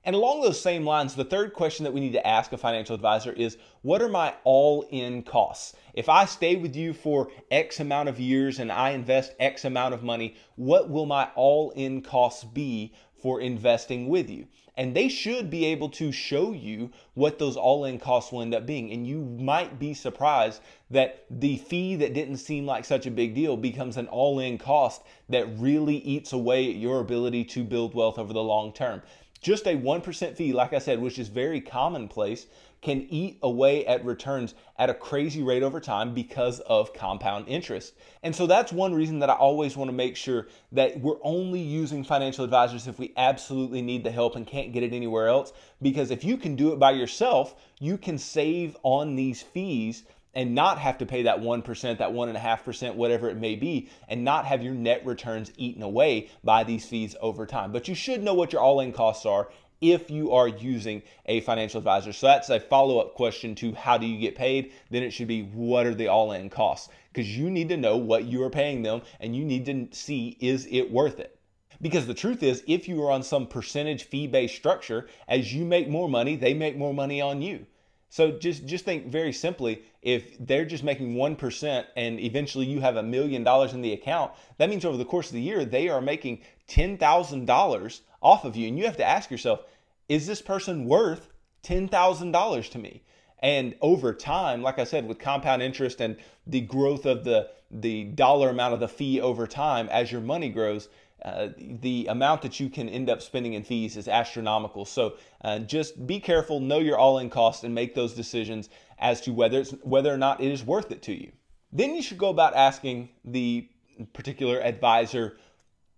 And 0.10 0.16
along 0.16 0.42
those 0.42 0.60
same 0.60 0.88
lines, 0.88 1.14
the 1.14 1.24
third 1.24 1.54
question 1.54 1.84
that 1.84 1.94
we 1.94 2.00
need 2.00 2.14
to 2.14 2.28
ask 2.28 2.52
a 2.52 2.58
financial 2.58 2.96
advisor 2.96 3.32
is 3.32 3.60
what 3.84 4.02
are 4.02 4.10
my 4.10 4.34
all 4.44 4.88
in 4.90 5.22
costs? 5.22 5.76
If 5.94 6.10
I 6.10 6.26
stay 6.26 6.56
with 6.56 6.76
you 6.76 6.94
for 6.94 7.30
X 7.52 7.80
amount 7.80 8.10
of 8.10 8.20
years 8.20 8.58
and 8.58 8.72
I 8.72 8.90
invest 8.90 9.36
X 9.40 9.66
amount 9.66 9.94
of 9.94 10.02
money, 10.02 10.36
what 10.56 10.90
will 10.90 11.06
my 11.06 11.30
all 11.36 11.70
in 11.76 12.02
costs 12.02 12.44
be 12.44 12.92
for 13.22 13.40
investing 13.40 14.08
with 14.08 14.32
you? 14.32 14.48
And 14.76 14.96
they 14.96 15.10
should 15.10 15.52
be 15.52 15.66
able 15.66 15.90
to 15.90 16.12
show 16.12 16.54
you 16.54 16.90
what 17.14 17.38
those 17.38 17.56
all 17.56 17.86
in 17.86 18.00
costs 18.00 18.32
will 18.32 18.42
end 18.42 18.56
up 18.56 18.66
being. 18.66 18.92
And 18.92 19.06
you 19.06 19.20
might 19.20 19.78
be 19.78 19.94
surprised 19.94 20.62
that 20.90 21.26
the 21.30 21.58
fee 21.58 21.98
that 21.98 22.16
didn't 22.16 22.38
seem 22.38 22.66
like 22.66 22.84
such 22.84 23.06
a 23.06 23.12
big 23.12 23.36
deal 23.36 23.58
becomes 23.58 23.98
an 23.98 24.08
all 24.08 24.40
in 24.40 24.58
cost 24.58 25.04
that 25.28 25.46
really 25.60 25.98
eats 25.98 26.34
away 26.34 26.68
at 26.68 26.78
your 26.78 27.00
ability 27.00 27.44
to 27.44 27.64
build 27.64 27.94
wealth 27.94 28.18
over 28.18 28.34
the 28.34 28.42
long 28.42 28.74
term. 28.74 29.04
Just 29.42 29.68
a 29.68 29.76
1% 29.76 30.36
fee, 30.36 30.54
like 30.54 30.74
I 30.74 30.80
said, 30.80 31.00
which 31.00 31.18
is 31.18 31.30
very 31.30 31.62
commonplace, 31.62 32.48
can 32.82 33.02
eat 33.10 33.38
away 33.42 33.86
at 33.86 34.04
returns 34.06 34.54
at 34.78 34.90
a 34.90 34.94
crazy 34.94 35.44
rate 35.44 35.64
over 35.64 35.80
time 35.80 36.14
because 36.14 36.60
of 36.62 36.94
compound 36.94 37.48
interest. 37.48 37.94
And 38.24 38.34
so 38.34 38.48
that's 38.48 38.72
one 38.72 38.94
reason 38.94 39.20
that 39.20 39.30
I 39.30 39.34
always 39.34 39.76
want 39.76 39.90
to 39.90 39.96
make 39.96 40.16
sure 40.16 40.48
that 40.72 41.00
we're 41.00 41.20
only 41.22 41.60
using 41.60 42.04
financial 42.04 42.46
advisors 42.46 42.88
if 42.88 42.98
we 42.98 43.14
absolutely 43.18 43.82
need 43.82 44.04
the 44.04 44.12
help 44.12 44.36
and 44.36 44.48
can't 44.48 44.72
get 44.72 44.84
it 44.84 44.94
anywhere 44.94 45.28
else. 45.28 45.52
Because 45.82 46.12
if 46.12 46.24
you 46.24 46.38
can 46.38 46.56
do 46.56 46.72
it 46.72 46.80
by 46.80 46.92
yourself, 46.92 47.56
you 47.80 47.98
can 47.98 48.18
save 48.18 48.78
on 48.84 49.16
these 49.16 49.42
fees 49.42 50.04
and 50.34 50.54
not 50.54 50.78
have 50.78 50.98
to 51.00 51.06
pay 51.06 51.24
that 51.24 51.40
1%, 51.40 51.98
that 51.98 52.12
1.5%, 52.12 52.96
whatever 52.96 53.30
it 53.30 53.38
may 53.38 53.56
be, 53.56 53.90
and 54.08 54.24
not 54.24 54.46
have 54.46 54.62
your 54.62 54.74
net 54.74 55.06
returns 55.06 55.52
eaten 55.58 55.82
away 55.82 56.30
by 56.44 56.64
these 56.64 56.86
fees 56.86 57.16
over 57.22 57.46
time. 57.46 57.72
But 57.72 57.88
you 57.88 57.96
should 57.96 58.24
know 58.24 58.34
what 58.34 58.54
your 58.54 58.62
all 58.62 58.80
in 58.80 58.92
costs 58.92 59.26
are 59.26 59.50
if 59.82 60.12
you 60.12 60.32
are 60.34 60.48
using 60.48 61.02
a 61.26 61.42
financial 61.42 61.78
advisor. 61.78 62.12
So 62.12 62.28
that's 62.28 62.50
a 62.50 62.60
follow 62.60 63.00
up 63.00 63.14
question 63.16 63.56
to 63.56 63.74
how 63.74 63.98
do 63.98 64.06
you 64.06 64.20
get 64.20 64.36
paid? 64.36 64.74
Then 64.90 65.04
it 65.04 65.12
should 65.12 65.28
be 65.28 65.44
what 65.44 65.86
are 65.86 65.96
the 65.96 66.08
all 66.08 66.32
in 66.34 66.50
costs? 66.50 66.90
Because 67.12 67.38
you 67.38 67.50
need 67.50 67.70
to 67.70 67.78
know 67.78 67.98
what 67.98 68.26
you 68.26 68.44
are 68.44 68.50
paying 68.50 68.84
them 68.84 69.02
and 69.20 69.36
you 69.36 69.46
need 69.46 69.66
to 69.66 69.88
see 69.98 70.38
is 70.40 70.68
it 70.70 70.92
worth 70.92 71.20
it? 71.20 71.40
Because 71.82 72.08
the 72.08 72.14
truth 72.14 72.44
is, 72.44 72.62
if 72.68 72.90
you 72.90 73.02
are 73.04 73.12
on 73.12 73.24
some 73.24 73.48
percentage 73.48 74.04
fee 74.04 74.28
based 74.28 74.56
structure, 74.56 75.08
as 75.30 75.54
you 75.54 75.64
make 75.64 75.88
more 75.88 76.10
money, 76.10 76.36
they 76.36 76.54
make 76.54 76.76
more 76.76 76.94
money 76.94 77.22
on 77.22 77.42
you. 77.42 77.66
So 78.10 78.32
just 78.32 78.66
just 78.66 78.86
think 78.86 79.08
very 79.08 79.32
simply, 79.32 79.84
if 80.02 80.36
they're 80.40 80.66
just 80.66 80.84
making 80.84 81.14
1% 81.14 81.86
and 81.96 82.20
eventually 82.20 82.66
you 82.66 82.82
have 82.82 82.98
a 82.98 83.04
million 83.04 83.44
dollars 83.44 83.74
in 83.74 83.82
the 83.82 83.94
account, 83.94 84.32
that 84.58 84.70
means 84.70 84.84
over 84.84 84.98
the 84.98 85.06
course 85.06 85.28
of 85.28 85.34
the 85.34 85.42
year 85.42 85.64
they 85.64 85.90
are 85.90 86.02
making 86.02 86.42
$10,000 86.68 88.00
off 88.22 88.46
of 88.46 88.56
you 88.56 88.68
and 88.68 88.78
you 88.78 88.86
have 88.86 88.98
to 88.98 89.08
ask 89.08 89.30
yourself, 89.30 89.62
is 90.08 90.26
this 90.26 90.42
person 90.42 90.86
worth 90.86 91.30
$10,000 91.64 92.72
to 92.72 92.80
me? 92.80 93.04
And 93.42 93.76
over 93.80 94.14
time, 94.14 94.64
like 94.64 94.80
I 94.80 94.84
said, 94.84 95.08
with 95.08 95.20
compound 95.20 95.62
interest 95.62 96.02
and 96.02 96.18
the 96.46 96.62
growth 96.62 97.06
of 97.06 97.24
the 97.24 97.52
the 97.72 98.06
dollar 98.06 98.50
amount 98.50 98.74
of 98.74 98.80
the 98.80 98.88
fee 98.88 99.22
over 99.22 99.46
time 99.46 99.88
as 99.90 100.12
your 100.12 100.22
money 100.22 100.50
grows, 100.50 100.90
uh, 101.26 101.50
the 101.58 102.08
amount 102.08 102.42
that 102.42 102.60
you 102.60 102.70
can 102.70 102.90
end 102.90 103.10
up 103.10 103.22
spending 103.22 103.54
in 103.54 103.64
fees 103.64 103.98
is 103.98 104.08
astronomical. 104.08 104.86
So 104.86 105.16
uh, 105.42 105.60
just 105.60 106.08
be 106.08 106.20
careful, 106.20 106.60
know 106.60 106.80
your 106.80 106.98
all-in 106.98 107.30
cost, 107.30 107.64
and 107.64 107.76
make 107.76 107.96
those 107.96 108.14
decisions 108.14 108.70
as 109.00 109.22
to 109.22 109.32
whether 109.34 109.60
it's, 109.60 109.72
whether 109.84 110.14
or 110.14 110.18
not 110.18 110.42
it 110.42 110.52
is 110.52 110.64
worth 110.64 110.92
it 110.92 111.02
to 111.04 111.14
you. 111.14 111.32
Then 111.72 111.96
you 111.96 112.02
should 112.02 112.18
go 112.18 112.30
about 112.30 112.56
asking 112.56 113.10
the 113.24 113.68
particular 114.14 114.62
advisor, 114.62 115.38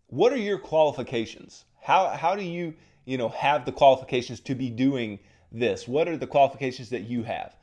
what 0.07 0.33
are 0.33 0.37
your 0.37 0.57
qualifications? 0.57 1.65
How 1.81 2.09
how 2.09 2.35
do 2.35 2.43
you 2.43 2.73
you 3.05 3.17
know 3.17 3.29
have 3.29 3.65
the 3.65 3.71
qualifications 3.71 4.39
to 4.41 4.55
be 4.55 4.69
doing 4.69 5.19
this? 5.51 5.87
What 5.87 6.07
are 6.07 6.17
the 6.17 6.27
qualifications 6.27 6.89
that 6.89 7.01
you 7.01 7.23
have? 7.23 7.55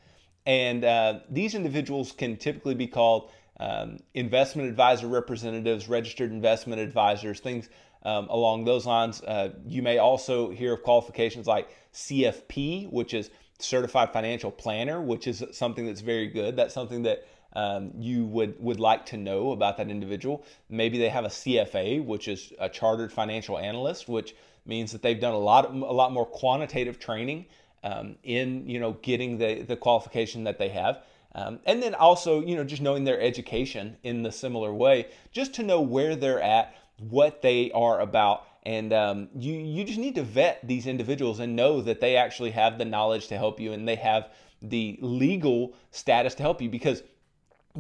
And 0.46 0.84
uh, 0.84 1.20
these 1.28 1.54
individuals 1.54 2.12
can 2.12 2.36
typically 2.36 2.74
be 2.74 2.86
called 2.86 3.30
um, 3.60 3.98
investment 4.14 4.68
advisor 4.68 5.06
representatives, 5.06 5.88
registered 5.88 6.30
investment 6.30 6.80
advisors, 6.80 7.40
things 7.40 7.68
um, 8.04 8.28
along 8.30 8.64
those 8.64 8.86
lines. 8.86 9.22
Uh, 9.22 9.50
you 9.66 9.82
may 9.82 9.98
also 9.98 10.50
hear 10.50 10.74
of 10.74 10.82
qualifications 10.82 11.46
like 11.46 11.68
CFP, 11.92 12.90
which 12.90 13.14
is 13.14 13.30
Certified 13.58 14.12
Financial 14.12 14.50
Planner, 14.50 15.00
which 15.00 15.26
is 15.26 15.42
something 15.52 15.86
that's 15.86 16.00
very 16.00 16.28
good. 16.28 16.56
That's 16.56 16.74
something 16.74 17.02
that 17.02 17.26
um, 17.54 17.90
you 17.96 18.24
would 18.26 18.60
would 18.62 18.78
like 18.78 19.06
to 19.06 19.16
know 19.16 19.52
about 19.52 19.78
that 19.78 19.90
individual. 19.90 20.44
Maybe 20.68 20.98
they 20.98 21.08
have 21.08 21.24
a 21.24 21.28
CFA, 21.28 22.04
which 22.04 22.28
is 22.28 22.52
a 22.60 22.68
Chartered 22.68 23.12
Financial 23.12 23.58
Analyst, 23.58 24.08
which 24.08 24.34
means 24.64 24.92
that 24.92 25.02
they've 25.02 25.18
done 25.18 25.34
a 25.34 25.38
lot 25.38 25.64
of, 25.64 25.74
a 25.74 25.92
lot 25.92 26.12
more 26.12 26.26
quantitative 26.26 27.00
training 27.00 27.46
um, 27.82 28.16
in 28.22 28.68
you 28.68 28.78
know 28.78 28.92
getting 29.02 29.38
the 29.38 29.62
the 29.62 29.76
qualification 29.76 30.44
that 30.44 30.58
they 30.58 30.68
have. 30.68 31.02
Um, 31.34 31.60
and 31.66 31.82
then 31.82 31.94
also, 31.94 32.40
you 32.40 32.56
know, 32.56 32.64
just 32.64 32.82
knowing 32.82 33.04
their 33.04 33.20
education 33.20 33.96
in 34.02 34.22
the 34.22 34.32
similar 34.32 34.72
way, 34.72 35.08
just 35.30 35.54
to 35.54 35.62
know 35.62 35.80
where 35.80 36.16
they're 36.16 36.40
at, 36.40 36.74
what 36.98 37.42
they 37.42 37.70
are 37.72 38.00
about, 38.00 38.46
and 38.64 38.92
um, 38.92 39.28
you 39.34 39.54
you 39.54 39.84
just 39.84 39.98
need 39.98 40.14
to 40.16 40.22
vet 40.22 40.60
these 40.66 40.86
individuals 40.86 41.38
and 41.38 41.54
know 41.54 41.80
that 41.80 42.00
they 42.00 42.16
actually 42.16 42.50
have 42.50 42.76
the 42.76 42.84
knowledge 42.84 43.28
to 43.28 43.38
help 43.38 43.60
you 43.60 43.72
and 43.72 43.86
they 43.86 43.94
have 43.94 44.30
the 44.60 44.98
legal 45.00 45.74
status 45.90 46.34
to 46.34 46.42
help 46.42 46.60
you 46.60 46.68
because 46.68 47.02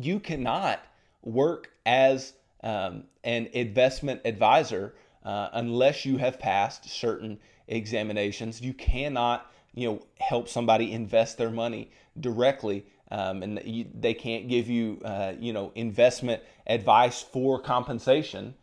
you 0.00 0.20
cannot 0.20 0.80
work 1.22 1.70
as 1.84 2.34
um, 2.62 3.04
an 3.24 3.48
investment 3.52 4.20
advisor 4.24 4.94
uh, 5.24 5.48
unless 5.52 6.06
you 6.06 6.16
have 6.16 6.38
passed 6.38 6.88
certain 6.88 7.38
examinations. 7.66 8.60
You 8.60 8.72
cannot 8.72 9.50
you 9.74 9.88
know 9.88 10.06
help 10.20 10.48
somebody 10.48 10.92
invest 10.92 11.38
their 11.38 11.50
money 11.50 11.90
directly 12.18 12.86
um, 13.10 13.42
and 13.42 13.60
you, 13.64 13.86
they 13.98 14.14
can't 14.14 14.48
give 14.48 14.68
you, 14.68 15.00
uh, 15.04 15.32
you 15.38 15.52
know, 15.52 15.72
investment 15.74 16.42
advice 16.66 17.22
for 17.22 17.60
compensation 17.60 18.54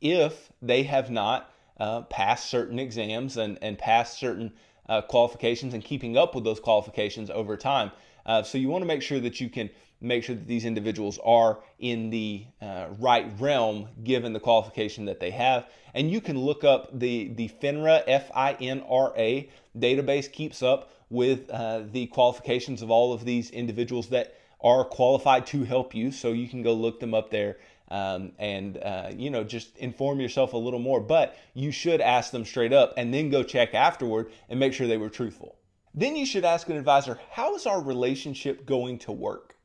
if 0.00 0.50
they 0.62 0.82
have 0.84 1.10
not 1.10 1.52
uh, 1.78 2.02
passed 2.02 2.50
certain 2.50 2.78
exams 2.78 3.36
and, 3.36 3.58
and 3.62 3.78
passed 3.78 4.18
certain 4.18 4.52
uh, 4.88 5.02
qualifications 5.02 5.74
and 5.74 5.84
keeping 5.84 6.16
up 6.16 6.34
with 6.34 6.44
those 6.44 6.60
qualifications 6.60 7.30
over 7.30 7.56
time. 7.56 7.90
Uh, 8.26 8.42
so 8.42 8.58
you 8.58 8.68
want 8.68 8.82
to 8.82 8.86
make 8.86 9.02
sure 9.02 9.20
that 9.20 9.40
you 9.40 9.48
can 9.48 9.70
make 10.00 10.24
sure 10.24 10.34
that 10.34 10.46
these 10.46 10.64
individuals 10.64 11.18
are 11.24 11.58
in 11.78 12.10
the 12.10 12.44
uh, 12.62 12.86
right 12.98 13.26
realm 13.38 13.88
given 14.02 14.32
the 14.32 14.40
qualification 14.40 15.04
that 15.04 15.20
they 15.20 15.30
have. 15.30 15.68
And 15.94 16.10
you 16.10 16.20
can 16.20 16.38
look 16.38 16.64
up 16.64 16.98
the, 16.98 17.28
the 17.28 17.48
FINRA, 17.48 18.02
F 18.06 18.30
I 18.34 18.52
N 18.54 18.82
R 18.88 19.12
A 19.16 19.50
database, 19.76 20.30
keeps 20.30 20.62
up 20.62 20.90
with 21.10 21.50
uh, 21.50 21.82
the 21.90 22.06
qualifications 22.06 22.82
of 22.82 22.90
all 22.90 23.12
of 23.12 23.24
these 23.24 23.50
individuals 23.50 24.08
that 24.08 24.36
are 24.62 24.84
qualified 24.84 25.46
to 25.46 25.64
help 25.64 25.94
you. 25.94 26.12
So 26.12 26.32
you 26.32 26.48
can 26.48 26.62
go 26.62 26.72
look 26.74 27.00
them 27.00 27.14
up 27.14 27.30
there. 27.30 27.58
Um, 27.92 28.30
and 28.38 28.78
uh, 28.78 29.10
you 29.16 29.30
know 29.30 29.42
just 29.42 29.76
inform 29.78 30.20
yourself 30.20 30.52
a 30.52 30.56
little 30.56 30.78
more 30.78 31.00
but 31.00 31.36
you 31.54 31.72
should 31.72 32.00
ask 32.00 32.30
them 32.30 32.44
straight 32.44 32.72
up 32.72 32.94
and 32.96 33.12
then 33.12 33.30
go 33.30 33.42
check 33.42 33.74
afterward 33.74 34.30
and 34.48 34.60
make 34.60 34.72
sure 34.74 34.86
they 34.86 34.96
were 34.96 35.08
truthful 35.08 35.56
then 35.94 36.16
you 36.16 36.26
should 36.26 36.44
ask 36.44 36.68
an 36.68 36.76
advisor 36.76 37.18
how 37.30 37.54
is 37.54 37.66
our 37.66 37.82
relationship 37.82 38.66
going 38.66 38.98
to 39.00 39.12
work? 39.12 39.56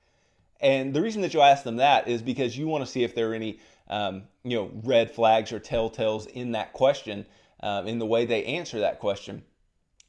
And 0.60 0.94
the 0.94 1.02
reason 1.02 1.22
that 1.22 1.34
you'll 1.34 1.44
ask 1.44 1.64
them 1.64 1.78
that 1.78 2.08
is 2.08 2.22
because 2.22 2.58
you 2.58 2.68
want 2.68 2.86
to 2.86 2.92
see 2.92 3.04
if 3.04 3.14
there 3.14 3.32
are 3.32 3.34
any, 3.34 3.60
um, 3.90 4.24
you 4.44 4.58
know, 4.58 4.72
red 4.84 5.12
flags 5.12 5.52
or 5.52 5.60
telltales 5.60 6.28
in 6.28 6.54
that 6.54 6.74
question, 6.74 7.26
um, 7.62 7.88
in 7.88 8.00
the 8.00 8.06
way 8.06 8.26
they 8.26 8.44
answer 8.46 8.80
that 8.80 9.00
question, 9.00 9.44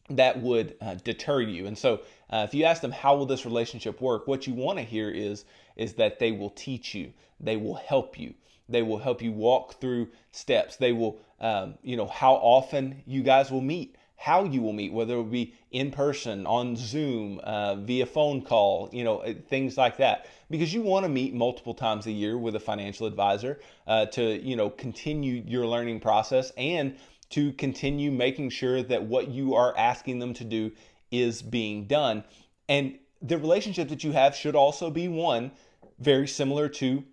that 0.08 0.40
would 0.40 0.76
uh, 0.80 0.94
deter 0.94 1.40
you. 1.40 1.66
And 1.66 1.76
so, 1.76 2.00
uh, 2.30 2.46
if 2.49 2.54
you 2.54 2.64
ask 2.64 2.80
them 2.80 2.92
how 2.92 3.16
will 3.16 3.26
this 3.26 3.44
relationship 3.44 4.00
work, 4.00 4.26
what 4.26 4.46
you 4.46 4.54
want 4.54 4.78
to 4.78 4.85
hear 4.85 5.11
is 5.11 5.44
is 5.75 5.94
that 5.94 6.18
they 6.18 6.32
will 6.32 6.50
teach 6.50 6.94
you, 6.94 7.12
they 7.38 7.56
will 7.56 7.75
help 7.75 8.18
you, 8.18 8.35
they 8.68 8.82
will 8.82 8.99
help 8.99 9.20
you 9.23 9.32
walk 9.32 9.80
through 9.80 10.08
steps. 10.32 10.76
They 10.76 10.92
will, 10.92 11.18
um, 11.40 11.75
you 11.82 11.96
know, 11.96 12.06
how 12.06 12.35
often 12.35 13.02
you 13.06 13.23
guys 13.23 13.50
will 13.50 13.61
meet 13.61 13.96
how 14.26 14.42
you 14.42 14.61
will 14.61 14.73
meet, 14.73 14.92
whether 14.92 15.14
it 15.14 15.18
will 15.18 15.23
be 15.23 15.54
in 15.71 15.92
person, 15.92 16.49
on 16.49 16.75
Zoom, 16.75 17.38
uh, 17.45 17.76
via 17.76 18.04
phone 18.04 18.42
call, 18.42 18.90
you 18.92 19.04
know, 19.04 19.18
uh, 19.18 19.33
things 19.49 19.78
like 19.78 19.99
that. 19.99 20.26
Because 20.50 20.75
you 20.75 20.83
want 20.83 21.04
to 21.04 21.09
meet 21.09 21.33
multiple 21.33 21.75
times 21.75 22.06
a 22.06 22.11
year 22.11 22.37
with 22.37 22.56
a 22.56 22.59
financial 22.59 23.06
advisor 23.06 23.61
uh, 23.87 24.06
to, 24.06 24.23
you 24.45 24.56
know, 24.56 24.68
continue 24.68 25.45
your 25.47 25.64
learning 25.64 26.00
process 26.00 26.50
and 26.56 26.97
to 27.30 27.52
continue 27.52 28.11
making 28.11 28.50
sure 28.50 28.83
that 28.83 29.04
what 29.04 29.28
you 29.28 29.54
are 29.54 29.73
asking 29.78 30.18
them 30.18 30.35
to 30.35 30.42
do 30.42 30.73
is 31.12 31.40
being 31.40 31.87
done. 31.87 32.25
And 32.68 32.99
the 33.23 33.38
relationship 33.38 33.88
that 33.90 34.02
you 34.02 34.11
have 34.11 34.35
should 34.35 34.56
also 34.56 34.90
be 34.90 35.06
one 35.06 35.52
very 36.00 36.26
similar 36.26 36.68
to 36.80 37.04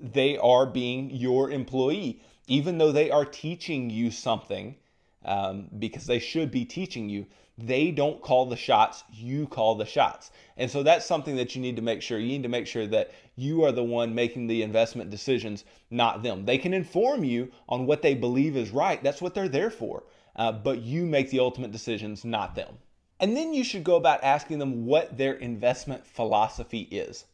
they 0.00 0.38
are 0.38 0.66
being 0.66 1.10
your 1.10 1.50
employee. 1.50 2.22
Even 2.46 2.78
though 2.78 2.92
they 2.92 3.10
are 3.10 3.24
teaching 3.24 3.90
you 3.90 4.12
something, 4.12 4.76
um, 5.24 5.68
because 5.78 6.06
they 6.06 6.18
should 6.18 6.50
be 6.50 6.64
teaching 6.64 7.08
you. 7.08 7.26
They 7.58 7.90
don't 7.90 8.22
call 8.22 8.46
the 8.46 8.56
shots, 8.56 9.04
you 9.12 9.46
call 9.46 9.74
the 9.74 9.84
shots. 9.84 10.30
And 10.56 10.70
so 10.70 10.82
that's 10.82 11.04
something 11.04 11.36
that 11.36 11.54
you 11.54 11.60
need 11.60 11.76
to 11.76 11.82
make 11.82 12.00
sure. 12.00 12.18
You 12.18 12.28
need 12.28 12.42
to 12.44 12.48
make 12.48 12.66
sure 12.66 12.86
that 12.86 13.10
you 13.36 13.64
are 13.64 13.72
the 13.72 13.84
one 13.84 14.14
making 14.14 14.46
the 14.46 14.62
investment 14.62 15.10
decisions, 15.10 15.64
not 15.90 16.22
them. 16.22 16.46
They 16.46 16.58
can 16.58 16.72
inform 16.72 17.22
you 17.22 17.50
on 17.68 17.86
what 17.86 18.02
they 18.02 18.14
believe 18.14 18.56
is 18.56 18.70
right, 18.70 19.02
that's 19.02 19.20
what 19.20 19.34
they're 19.34 19.48
there 19.48 19.70
for. 19.70 20.04
Uh, 20.36 20.52
but 20.52 20.80
you 20.80 21.04
make 21.04 21.30
the 21.30 21.40
ultimate 21.40 21.72
decisions, 21.72 22.24
not 22.24 22.54
them. 22.54 22.78
And 23.18 23.36
then 23.36 23.52
you 23.52 23.62
should 23.64 23.84
go 23.84 23.96
about 23.96 24.24
asking 24.24 24.58
them 24.58 24.86
what 24.86 25.18
their 25.18 25.34
investment 25.34 26.06
philosophy 26.06 26.88
is. 26.90 27.26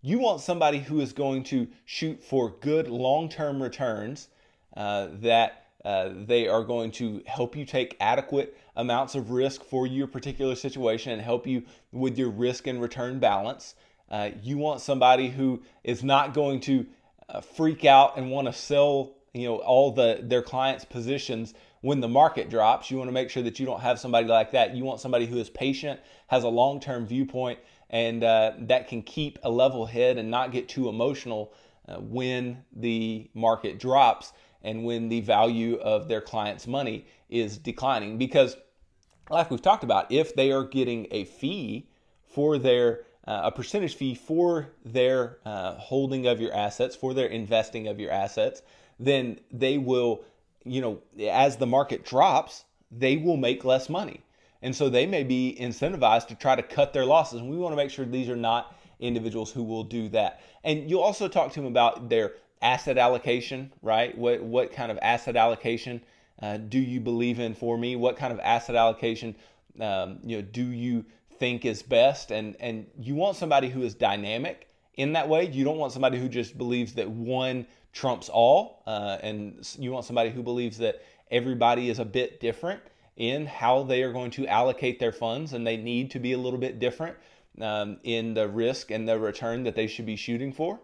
You 0.00 0.18
want 0.18 0.40
somebody 0.40 0.78
who 0.78 1.00
is 1.00 1.12
going 1.12 1.44
to 1.44 1.68
shoot 1.84 2.24
for 2.24 2.56
good 2.60 2.88
long 2.88 3.28
term 3.28 3.62
returns 3.62 4.28
uh, 4.76 5.08
that 5.12 5.67
uh, 5.84 6.10
they 6.26 6.48
are 6.48 6.64
going 6.64 6.90
to 6.90 7.22
help 7.26 7.56
you 7.56 7.64
take 7.64 7.96
adequate 8.00 8.56
amounts 8.76 9.14
of 9.14 9.30
risk 9.30 9.64
for 9.64 9.86
your 9.86 10.06
particular 10.06 10.54
situation 10.54 11.12
and 11.12 11.22
help 11.22 11.46
you 11.46 11.62
with 11.92 12.18
your 12.18 12.30
risk 12.30 12.66
and 12.66 12.80
return 12.80 13.18
balance. 13.18 13.74
Uh, 14.10 14.30
you 14.42 14.58
want 14.58 14.80
somebody 14.80 15.28
who 15.28 15.62
is 15.84 16.02
not 16.02 16.34
going 16.34 16.60
to 16.60 16.86
uh, 17.28 17.40
freak 17.40 17.84
out 17.84 18.16
and 18.16 18.30
want 18.30 18.46
to 18.46 18.52
sell, 18.52 19.12
you 19.34 19.46
know, 19.46 19.56
all 19.58 19.92
the 19.92 20.18
their 20.22 20.42
clients' 20.42 20.84
positions 20.84 21.54
when 21.82 22.00
the 22.00 22.08
market 22.08 22.50
drops. 22.50 22.90
You 22.90 22.96
want 22.96 23.08
to 23.08 23.12
make 23.12 23.30
sure 23.30 23.42
that 23.42 23.60
you 23.60 23.66
don't 23.66 23.80
have 23.80 24.00
somebody 24.00 24.26
like 24.26 24.50
that. 24.52 24.74
You 24.74 24.84
want 24.84 25.00
somebody 25.00 25.26
who 25.26 25.36
is 25.36 25.50
patient, 25.50 26.00
has 26.26 26.42
a 26.42 26.48
long-term 26.48 27.06
viewpoint, 27.06 27.58
and 27.90 28.24
uh, 28.24 28.52
that 28.60 28.88
can 28.88 29.02
keep 29.02 29.38
a 29.42 29.50
level 29.50 29.86
head 29.86 30.18
and 30.18 30.30
not 30.30 30.50
get 30.50 30.68
too 30.68 30.88
emotional 30.88 31.52
uh, 31.86 31.96
when 31.96 32.64
the 32.74 33.30
market 33.34 33.78
drops 33.78 34.32
and 34.62 34.84
when 34.84 35.08
the 35.08 35.20
value 35.20 35.76
of 35.76 36.08
their 36.08 36.20
client's 36.20 36.66
money 36.66 37.06
is 37.28 37.58
declining. 37.58 38.18
Because, 38.18 38.56
like 39.30 39.50
we've 39.50 39.62
talked 39.62 39.84
about, 39.84 40.10
if 40.10 40.34
they 40.34 40.52
are 40.52 40.64
getting 40.64 41.06
a 41.10 41.24
fee 41.24 41.88
for 42.26 42.58
their 42.58 43.04
uh, 43.28 43.42
a 43.44 43.52
percentage 43.52 43.94
fee 43.94 44.14
for 44.14 44.70
their 44.86 45.36
uh, 45.44 45.74
holding 45.74 46.26
of 46.26 46.40
your 46.40 46.52
assets, 46.54 46.96
for 46.96 47.12
their 47.12 47.26
investing 47.26 47.86
of 47.86 48.00
your 48.00 48.10
assets, 48.10 48.62
then 48.98 49.38
they 49.52 49.76
will, 49.76 50.24
you 50.64 50.80
know, 50.80 50.98
as 51.28 51.58
the 51.58 51.66
market 51.66 52.06
drops, 52.06 52.64
they 52.90 53.18
will 53.18 53.36
make 53.36 53.66
less 53.66 53.90
money. 53.90 54.22
And 54.62 54.74
so 54.74 54.88
they 54.88 55.04
may 55.04 55.24
be 55.24 55.54
incentivized 55.60 56.28
to 56.28 56.34
try 56.34 56.56
to 56.56 56.62
cut 56.62 56.94
their 56.94 57.04
losses. 57.04 57.40
And 57.40 57.50
we 57.50 57.58
want 57.58 57.72
to 57.72 57.76
make 57.76 57.90
sure 57.90 58.06
these 58.06 58.30
are 58.30 58.36
not 58.36 58.74
individuals 58.98 59.52
who 59.52 59.62
will 59.62 59.84
do 59.84 60.08
that. 60.08 60.40
And 60.64 60.90
you'll 60.90 61.02
also 61.02 61.28
talk 61.28 61.52
to 61.52 61.60
them 61.60 61.68
about 61.68 62.08
their 62.08 62.32
asset 62.62 62.98
allocation, 62.98 63.72
right? 63.82 64.16
What 64.16 64.42
what 64.42 64.72
kind 64.72 64.90
of 64.90 64.98
asset 65.02 65.36
allocation 65.36 66.00
uh, 66.40 66.56
do 66.56 66.78
you 66.78 67.00
believe 67.00 67.40
in 67.40 67.54
for 67.54 67.76
me? 67.76 67.96
What 67.96 68.16
kind 68.16 68.32
of 68.32 68.40
asset 68.40 68.76
allocation 68.76 69.34
um, 69.80 70.18
you 70.24 70.36
know 70.36 70.42
do 70.42 70.64
you 70.64 71.04
think 71.38 71.64
is 71.64 71.82
best? 71.82 72.30
And 72.30 72.56
and 72.60 72.86
you 72.98 73.14
want 73.14 73.36
somebody 73.36 73.68
who 73.68 73.82
is 73.82 73.94
dynamic 73.94 74.68
in 74.94 75.12
that 75.12 75.28
way. 75.28 75.46
You 75.46 75.64
don't 75.64 75.78
want 75.78 75.92
somebody 75.92 76.18
who 76.18 76.28
just 76.28 76.58
believes 76.58 76.94
that 76.94 77.08
one 77.08 77.66
trumps 77.92 78.28
all, 78.28 78.82
uh, 78.86 79.18
and 79.22 79.76
you 79.78 79.92
want 79.92 80.04
somebody 80.04 80.30
who 80.30 80.42
believes 80.42 80.78
that 80.78 81.02
everybody 81.30 81.90
is 81.90 81.98
a 81.98 82.04
bit 82.04 82.40
different 82.40 82.80
in 83.16 83.46
how 83.46 83.82
they 83.82 84.02
are 84.02 84.12
going 84.12 84.30
to 84.30 84.46
allocate 84.46 85.00
their 85.00 85.12
funds, 85.12 85.52
and 85.52 85.66
they 85.66 85.76
need 85.76 86.10
to 86.12 86.20
be 86.20 86.32
a 86.32 86.38
little 86.38 86.58
bit 86.58 86.78
different 86.78 87.16
um, 87.60 87.98
in 88.04 88.34
the 88.34 88.48
risk 88.48 88.90
and 88.90 89.08
the 89.08 89.18
return 89.18 89.64
that 89.64 89.74
they 89.74 89.86
should 89.86 90.06
be 90.06 90.16
shooting 90.16 90.52
for. 90.52 90.78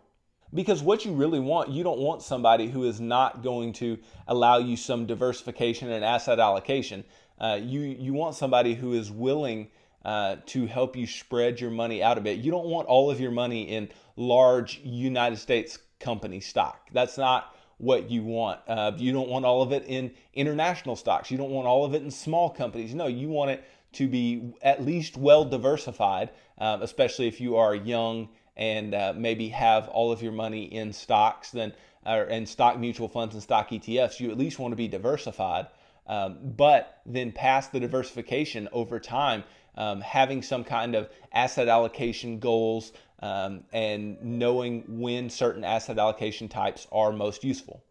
Because 0.55 0.83
what 0.83 1.05
you 1.05 1.13
really 1.13 1.41
want, 1.41 1.71
you 1.71 1.83
don't 1.83 1.99
want 1.99 2.23
somebody 2.23 2.69
who 2.69 2.85
is 2.85 3.01
not 3.01 3.43
going 3.43 3.73
to 3.75 3.99
allow 4.29 4.59
you 4.59 4.77
some 4.77 5.05
diversification 5.05 5.91
and 5.91 6.05
asset 6.05 6.39
allocation. 6.39 7.05
Uh, 7.41 7.59
you 7.61 7.81
you 7.81 8.13
want 8.13 8.37
somebody 8.37 8.75
who 8.75 8.93
is 8.93 9.11
willing 9.11 9.69
uh, 10.05 10.37
to 10.47 10.67
help 10.67 10.97
you 10.97 11.07
spread 11.07 11.61
your 11.61 11.71
money 11.71 12.03
out 12.03 12.19
a 12.19 12.21
bit. 12.21 12.39
You 12.39 12.51
don't 12.51 12.67
want 12.67 12.87
all 12.87 13.11
of 13.11 13.19
your 13.19 13.33
money 13.33 13.63
in 13.63 13.89
large 14.17 14.81
United 14.85 15.39
States 15.39 15.79
company 15.99 16.41
stock. 16.41 16.89
That's 16.93 17.19
not 17.19 17.57
what 17.79 18.11
you 18.11 18.23
want. 18.23 18.61
Uh, 18.69 18.93
you 18.97 19.13
don't 19.13 19.29
want 19.29 19.45
all 19.45 19.63
of 19.63 19.73
it 19.73 19.85
in 19.87 20.13
international 20.35 20.95
stocks. 20.95 21.31
You 21.31 21.39
don't 21.39 21.51
want 21.51 21.67
all 21.67 21.85
of 21.85 21.95
it 21.95 22.03
in 22.03 22.11
small 22.11 22.51
companies. 22.51 22.95
No, 22.95 23.07
you 23.07 23.29
want 23.29 23.51
it 23.51 23.65
to 23.95 24.09
be 24.09 24.53
at 24.63 24.85
least 24.85 25.17
well 25.17 25.45
diversified, 25.45 26.31
um, 26.59 26.83
especially 26.83 27.27
if 27.27 27.41
you 27.41 27.57
are 27.57 27.75
young 27.75 28.29
and 28.57 28.95
uh, 28.95 29.13
maybe 29.17 29.49
have 29.49 29.89
all 29.89 30.13
of 30.13 30.23
your 30.23 30.33
money 30.33 30.65
in 30.65 30.93
stocks 30.93 31.51
then 31.51 31.73
or 32.07 32.25
in 32.25 32.47
stock 32.47 32.79
mutual 32.79 33.09
funds 33.09 33.35
and 33.35 33.43
stock 33.43 33.71
ETFs. 33.71 34.21
You 34.21 34.31
at 34.31 34.39
least 34.39 34.59
want 34.59 34.73
to 34.73 34.77
be 34.77 34.89
diversified, 34.89 35.69
um, 36.07 36.39
but 36.43 37.01
then 37.07 37.33
past 37.33 37.73
the 37.73 37.81
diversification 37.81 38.69
over 38.73 39.01
time, 39.01 39.45
um, 39.77 40.01
having 40.01 40.43
some 40.43 40.65
kind 40.65 40.95
of 40.95 41.09
asset 41.33 41.69
allocation 41.69 42.39
goals 42.39 42.93
um, 43.21 43.65
and 43.73 44.23
knowing 44.23 44.85
when 44.87 45.31
certain 45.31 45.65
asset 45.65 45.99
allocation 45.99 46.49
types 46.49 46.87
are 46.93 47.11
most 47.11 47.43
useful. 47.43 47.83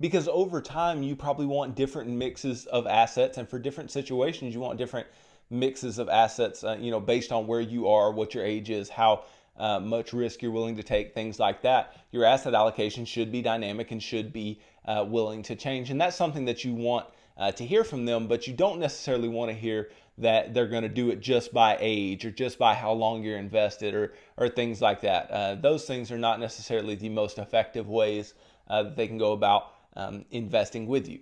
Because 0.00 0.26
over 0.26 0.60
time, 0.60 1.04
you 1.04 1.14
probably 1.14 1.46
want 1.46 1.76
different 1.76 2.10
mixes 2.10 2.66
of 2.66 2.84
assets, 2.88 3.38
and 3.38 3.48
for 3.48 3.60
different 3.60 3.92
situations, 3.92 4.52
you 4.52 4.58
want 4.58 4.76
different 4.76 5.06
mixes 5.50 6.00
of 6.00 6.08
assets. 6.08 6.64
Uh, 6.64 6.76
you 6.80 6.90
know, 6.90 6.98
based 6.98 7.30
on 7.30 7.46
where 7.46 7.60
you 7.60 7.86
are, 7.86 8.10
what 8.10 8.34
your 8.34 8.44
age 8.44 8.70
is, 8.70 8.88
how 8.88 9.22
uh, 9.56 9.80
much 9.80 10.12
risk 10.12 10.42
you're 10.42 10.50
willing 10.50 10.76
to 10.76 10.82
take, 10.82 11.14
things 11.14 11.38
like 11.38 11.62
that. 11.62 11.96
Your 12.10 12.24
asset 12.24 12.54
allocation 12.54 13.04
should 13.04 13.30
be 13.30 13.42
dynamic 13.42 13.90
and 13.90 14.02
should 14.02 14.32
be 14.32 14.60
uh, 14.84 15.04
willing 15.06 15.42
to 15.44 15.56
change. 15.56 15.90
And 15.90 16.00
that's 16.00 16.16
something 16.16 16.44
that 16.46 16.64
you 16.64 16.74
want 16.74 17.06
uh, 17.36 17.52
to 17.52 17.64
hear 17.64 17.84
from 17.84 18.04
them, 18.04 18.26
but 18.26 18.46
you 18.46 18.54
don't 18.54 18.78
necessarily 18.78 19.28
want 19.28 19.50
to 19.50 19.56
hear 19.56 19.90
that 20.18 20.54
they're 20.54 20.68
going 20.68 20.82
to 20.82 20.88
do 20.88 21.10
it 21.10 21.20
just 21.20 21.52
by 21.52 21.76
age 21.80 22.24
or 22.24 22.30
just 22.30 22.58
by 22.58 22.74
how 22.74 22.92
long 22.92 23.22
you're 23.22 23.38
invested 23.38 23.94
or, 23.94 24.14
or 24.36 24.48
things 24.48 24.80
like 24.80 25.00
that. 25.00 25.30
Uh, 25.30 25.54
those 25.56 25.86
things 25.86 26.12
are 26.12 26.18
not 26.18 26.38
necessarily 26.38 26.94
the 26.94 27.08
most 27.08 27.38
effective 27.38 27.88
ways 27.88 28.34
uh, 28.68 28.84
that 28.84 28.96
they 28.96 29.08
can 29.08 29.18
go 29.18 29.32
about 29.32 29.72
um, 29.96 30.24
investing 30.30 30.86
with 30.86 31.08
you. 31.08 31.20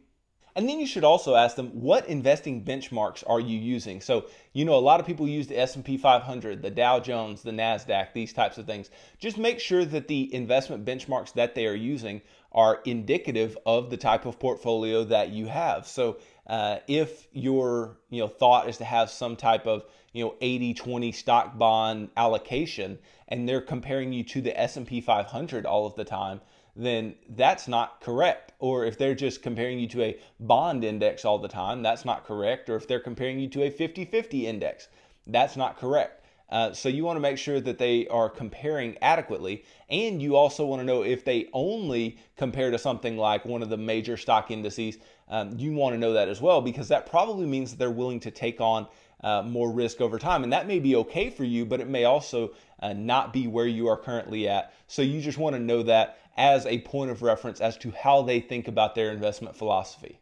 And 0.54 0.68
then 0.68 0.78
you 0.80 0.86
should 0.86 1.04
also 1.04 1.34
ask 1.34 1.56
them 1.56 1.68
what 1.68 2.06
investing 2.08 2.64
benchmarks 2.64 3.24
are 3.26 3.40
you 3.40 3.58
using? 3.58 4.00
So, 4.00 4.26
you 4.52 4.64
know, 4.64 4.74
a 4.74 4.80
lot 4.80 5.00
of 5.00 5.06
people 5.06 5.26
use 5.26 5.46
the 5.46 5.58
S&P 5.58 5.96
500, 5.96 6.60
the 6.60 6.70
Dow 6.70 7.00
Jones, 7.00 7.42
the 7.42 7.52
Nasdaq, 7.52 8.12
these 8.12 8.32
types 8.32 8.58
of 8.58 8.66
things. 8.66 8.90
Just 9.18 9.38
make 9.38 9.60
sure 9.60 9.84
that 9.84 10.08
the 10.08 10.32
investment 10.34 10.84
benchmarks 10.84 11.32
that 11.34 11.54
they 11.54 11.66
are 11.66 11.74
using 11.74 12.20
are 12.52 12.82
indicative 12.84 13.56
of 13.64 13.88
the 13.88 13.96
type 13.96 14.26
of 14.26 14.38
portfolio 14.38 15.04
that 15.04 15.30
you 15.30 15.46
have. 15.46 15.86
So, 15.86 16.18
uh, 16.46 16.78
if 16.88 17.28
your 17.32 17.96
you 18.10 18.20
know 18.20 18.28
thought 18.28 18.68
is 18.68 18.76
to 18.78 18.84
have 18.84 19.10
some 19.10 19.36
type 19.36 19.66
of 19.66 19.84
you 20.12 20.24
know 20.24 20.34
80 20.40 20.74
20 20.74 21.12
stock 21.12 21.56
bond 21.56 22.10
allocation 22.16 22.98
and 23.28 23.48
they're 23.48 23.60
comparing 23.60 24.12
you 24.12 24.24
to 24.24 24.40
the 24.42 24.58
S&P 24.60 25.00
500 25.00 25.64
all 25.64 25.86
of 25.86 25.94
the 25.94 26.04
time 26.04 26.40
then 26.74 27.14
that's 27.30 27.68
not 27.68 28.00
correct 28.00 28.52
or 28.58 28.84
if 28.84 28.96
they're 28.96 29.14
just 29.14 29.42
comparing 29.42 29.78
you 29.78 29.86
to 29.86 30.02
a 30.02 30.18
bond 30.40 30.84
index 30.84 31.24
all 31.24 31.38
the 31.38 31.48
time 31.48 31.82
that's 31.82 32.04
not 32.04 32.26
correct 32.26 32.70
or 32.70 32.76
if 32.76 32.88
they're 32.88 33.00
comparing 33.00 33.38
you 33.38 33.48
to 33.48 33.62
a 33.62 33.70
50-50 33.70 34.44
index 34.44 34.88
that's 35.26 35.56
not 35.56 35.78
correct 35.78 36.22
uh, 36.52 36.70
so 36.70 36.90
you 36.90 37.02
want 37.02 37.16
to 37.16 37.20
make 37.20 37.38
sure 37.38 37.62
that 37.62 37.78
they 37.78 38.06
are 38.08 38.28
comparing 38.28 38.94
adequately, 39.00 39.64
and 39.88 40.20
you 40.20 40.36
also 40.36 40.66
want 40.66 40.80
to 40.80 40.84
know 40.84 41.02
if 41.02 41.24
they 41.24 41.48
only 41.54 42.18
compare 42.36 42.70
to 42.70 42.76
something 42.76 43.16
like 43.16 43.46
one 43.46 43.62
of 43.62 43.70
the 43.70 43.76
major 43.78 44.18
stock 44.18 44.50
indices. 44.50 44.98
Um, 45.30 45.58
you 45.58 45.72
want 45.72 45.94
to 45.94 45.98
know 45.98 46.12
that 46.12 46.28
as 46.28 46.42
well 46.42 46.60
because 46.60 46.88
that 46.88 47.06
probably 47.06 47.46
means 47.46 47.70
that 47.70 47.78
they're 47.78 47.90
willing 47.90 48.20
to 48.20 48.30
take 48.30 48.60
on 48.60 48.86
uh, 49.22 49.40
more 49.42 49.72
risk 49.72 50.02
over 50.02 50.18
time, 50.18 50.42
and 50.42 50.52
that 50.52 50.66
may 50.66 50.78
be 50.78 50.94
okay 50.96 51.30
for 51.30 51.44
you, 51.44 51.64
but 51.64 51.80
it 51.80 51.88
may 51.88 52.04
also 52.04 52.52
uh, 52.80 52.92
not 52.92 53.32
be 53.32 53.46
where 53.46 53.66
you 53.66 53.88
are 53.88 53.96
currently 53.96 54.46
at. 54.46 54.74
So 54.88 55.00
you 55.00 55.22
just 55.22 55.38
want 55.38 55.56
to 55.56 55.60
know 55.60 55.82
that 55.84 56.18
as 56.36 56.66
a 56.66 56.80
point 56.80 57.10
of 57.10 57.22
reference 57.22 57.60
as 57.60 57.76
to 57.78 57.90
how 57.90 58.22
they 58.22 58.40
think 58.40 58.68
about 58.68 58.94
their 58.94 59.10
investment 59.10 59.56
philosophy. 59.56 60.18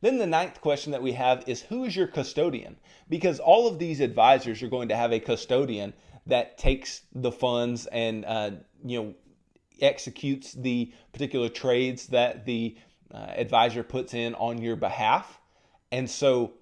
Then 0.00 0.18
the 0.18 0.26
ninth 0.26 0.60
question 0.60 0.92
that 0.92 1.02
we 1.02 1.12
have 1.12 1.44
is 1.46 1.62
who 1.62 1.84
is 1.84 1.94
your 1.94 2.06
custodian? 2.06 2.78
Because 3.08 3.38
all 3.38 3.68
of 3.68 3.78
these 3.78 4.00
advisors 4.00 4.62
are 4.62 4.68
going 4.68 4.88
to 4.88 4.96
have 4.96 5.12
a 5.12 5.20
custodian 5.20 5.92
that 6.26 6.56
takes 6.56 7.02
the 7.14 7.32
funds 7.32 7.86
and 7.86 8.24
uh, 8.24 8.52
you 8.84 9.02
know 9.02 9.14
executes 9.82 10.52
the 10.52 10.92
particular 11.12 11.48
trades 11.48 12.06
that 12.08 12.44
the 12.44 12.76
uh, 13.12 13.16
advisor 13.16 13.82
puts 13.82 14.14
in 14.14 14.34
on 14.34 14.60
your 14.62 14.76
behalf. 14.76 15.40
And 15.90 16.08
so 16.08 16.54